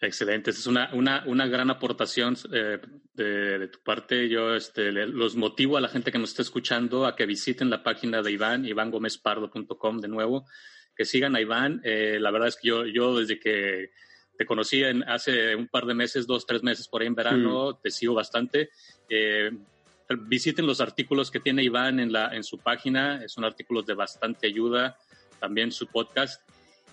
Excelente, 0.00 0.50
es 0.50 0.66
una, 0.66 0.94
una, 0.94 1.24
una 1.26 1.46
gran 1.48 1.68
aportación 1.68 2.38
eh, 2.54 2.80
de, 3.12 3.68
tu 3.68 3.82
parte. 3.82 4.30
Yo 4.30 4.56
este, 4.56 4.92
los 4.92 5.36
motivo 5.36 5.76
a 5.76 5.82
la 5.82 5.88
gente 5.88 6.10
que 6.10 6.18
nos 6.18 6.30
está 6.30 6.40
escuchando 6.40 7.04
a 7.04 7.14
que 7.14 7.26
visiten 7.26 7.68
la 7.68 7.82
página 7.82 8.22
de 8.22 8.32
Iván, 8.32 8.64
ivangomespardo.com 8.64 10.00
de 10.00 10.08
nuevo, 10.08 10.46
que 10.96 11.04
sigan 11.04 11.36
a 11.36 11.40
Iván. 11.40 11.80
Eh, 11.84 12.18
la 12.20 12.30
verdad 12.30 12.48
es 12.48 12.56
que 12.56 12.68
yo, 12.68 12.86
yo 12.86 13.18
desde 13.18 13.38
que 13.38 13.90
te 14.36 14.46
conocí 14.46 14.82
en, 14.82 15.02
hace 15.08 15.54
un 15.54 15.68
par 15.68 15.86
de 15.86 15.94
meses, 15.94 16.26
dos, 16.26 16.46
tres 16.46 16.62
meses 16.62 16.88
por 16.88 17.00
ahí 17.02 17.06
en 17.06 17.14
verano, 17.14 17.70
mm. 17.70 17.82
te 17.82 17.90
sigo 17.90 18.14
bastante. 18.14 18.70
Eh, 19.08 19.50
visiten 20.08 20.66
los 20.66 20.80
artículos 20.80 21.30
que 21.30 21.40
tiene 21.40 21.62
Iván 21.62 22.00
en, 22.00 22.12
la, 22.12 22.34
en 22.34 22.44
su 22.44 22.58
página, 22.58 23.26
son 23.28 23.44
artículos 23.44 23.86
de 23.86 23.94
bastante 23.94 24.46
ayuda, 24.46 24.98
también 25.40 25.72
su 25.72 25.86
podcast. 25.86 26.42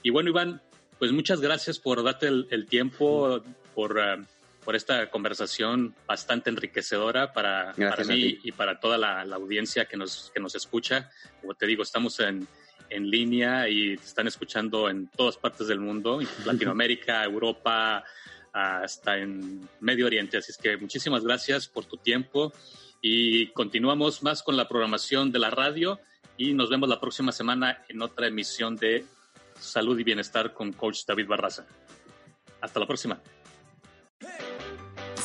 Y 0.01 0.09
bueno, 0.09 0.29
Iván, 0.29 0.61
pues 0.99 1.11
muchas 1.11 1.41
gracias 1.41 1.79
por 1.79 2.03
darte 2.03 2.27
el, 2.27 2.65
tiempo, 2.67 3.43
por, 3.75 3.99
eh, 3.99 4.23
por 4.63 4.75
esta 4.75 5.09
conversación 5.09 5.95
bastante 6.07 6.49
enriquecedora 6.49 7.33
para, 7.33 7.73
para 7.73 8.03
mí 8.03 8.39
y 8.43 8.51
para 8.51 8.79
toda 8.79 8.97
la, 8.97 9.21
audiencia 9.21 9.85
que 9.85 9.97
nos, 9.97 10.31
que 10.33 10.39
nos 10.39 10.55
escucha. 10.55 11.11
Como 11.41 11.53
te 11.53 11.67
digo, 11.67 11.83
estamos 11.83 12.19
en, 12.19 12.47
en 12.93 13.09
línea 13.09 13.67
y 13.69 13.97
te 13.97 14.05
están 14.05 14.27
escuchando 14.27 14.89
en 14.89 15.07
todas 15.07 15.37
partes 15.37 15.67
del 15.67 15.79
mundo, 15.79 16.19
Latinoamérica, 16.45 17.23
Europa, 17.23 18.03
hasta 18.51 19.17
en 19.17 19.67
Medio 19.79 20.05
Oriente. 20.05 20.37
Así 20.37 20.51
es 20.51 20.57
que 20.57 20.77
muchísimas 20.77 21.23
gracias 21.23 21.67
por 21.67 21.85
tu 21.85 21.97
tiempo 21.97 22.53
y 23.01 23.47
continuamos 23.47 24.23
más 24.23 24.43
con 24.43 24.55
la 24.55 24.67
programación 24.67 25.31
de 25.31 25.39
la 25.39 25.49
radio 25.49 25.99
y 26.37 26.53
nos 26.53 26.69
vemos 26.69 26.87
la 26.87 26.99
próxima 26.99 27.31
semana 27.31 27.83
en 27.89 28.01
otra 28.01 28.27
emisión 28.27 28.75
de 28.75 29.05
Salud 29.59 29.97
y 29.99 30.03
Bienestar 30.03 30.53
con 30.53 30.71
Coach 30.71 31.05
David 31.05 31.27
Barraza. 31.27 31.65
Hasta 32.61 32.79
la 32.79 32.87
próxima. 32.87 33.19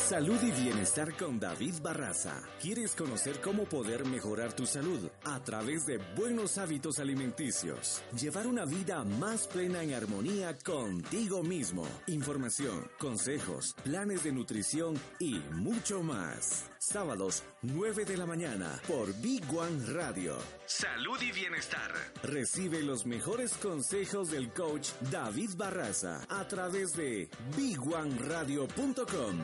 Salud 0.09 0.41
y 0.41 0.49
bienestar 0.49 1.15
con 1.15 1.39
David 1.39 1.75
Barraza. 1.83 2.41
¿Quieres 2.59 2.95
conocer 2.95 3.39
cómo 3.41 3.65
poder 3.65 4.07
mejorar 4.07 4.53
tu 4.53 4.65
salud 4.65 5.07
a 5.23 5.39
través 5.43 5.85
de 5.85 5.99
buenos 6.17 6.57
hábitos 6.57 6.97
alimenticios? 6.97 8.01
Llevar 8.19 8.47
una 8.47 8.65
vida 8.65 9.03
más 9.03 9.45
plena 9.45 9.83
en 9.83 9.93
armonía 9.93 10.57
contigo 10.65 11.43
mismo. 11.43 11.85
Información, 12.07 12.89
consejos, 12.97 13.75
planes 13.83 14.23
de 14.23 14.31
nutrición 14.31 14.99
y 15.19 15.41
mucho 15.51 16.01
más. 16.01 16.65
Sábados, 16.81 17.43
9 17.61 18.05
de 18.05 18.15
la 18.15 18.25
mañana, 18.25 18.79
por 18.87 19.13
Big 19.21 19.43
One 19.53 19.85
Radio. 19.87 20.37
Salud 20.65 21.21
y 21.21 21.33
bienestar. 21.33 21.91
Recibe 22.23 22.81
los 22.83 23.05
mejores 23.05 23.51
consejos 23.55 24.31
del 24.31 24.53
coach 24.53 24.91
David 25.11 25.51
Barraza 25.57 26.25
a 26.29 26.47
través 26.47 26.93
de 26.93 27.27
bigwaneradio.com. 27.57 29.39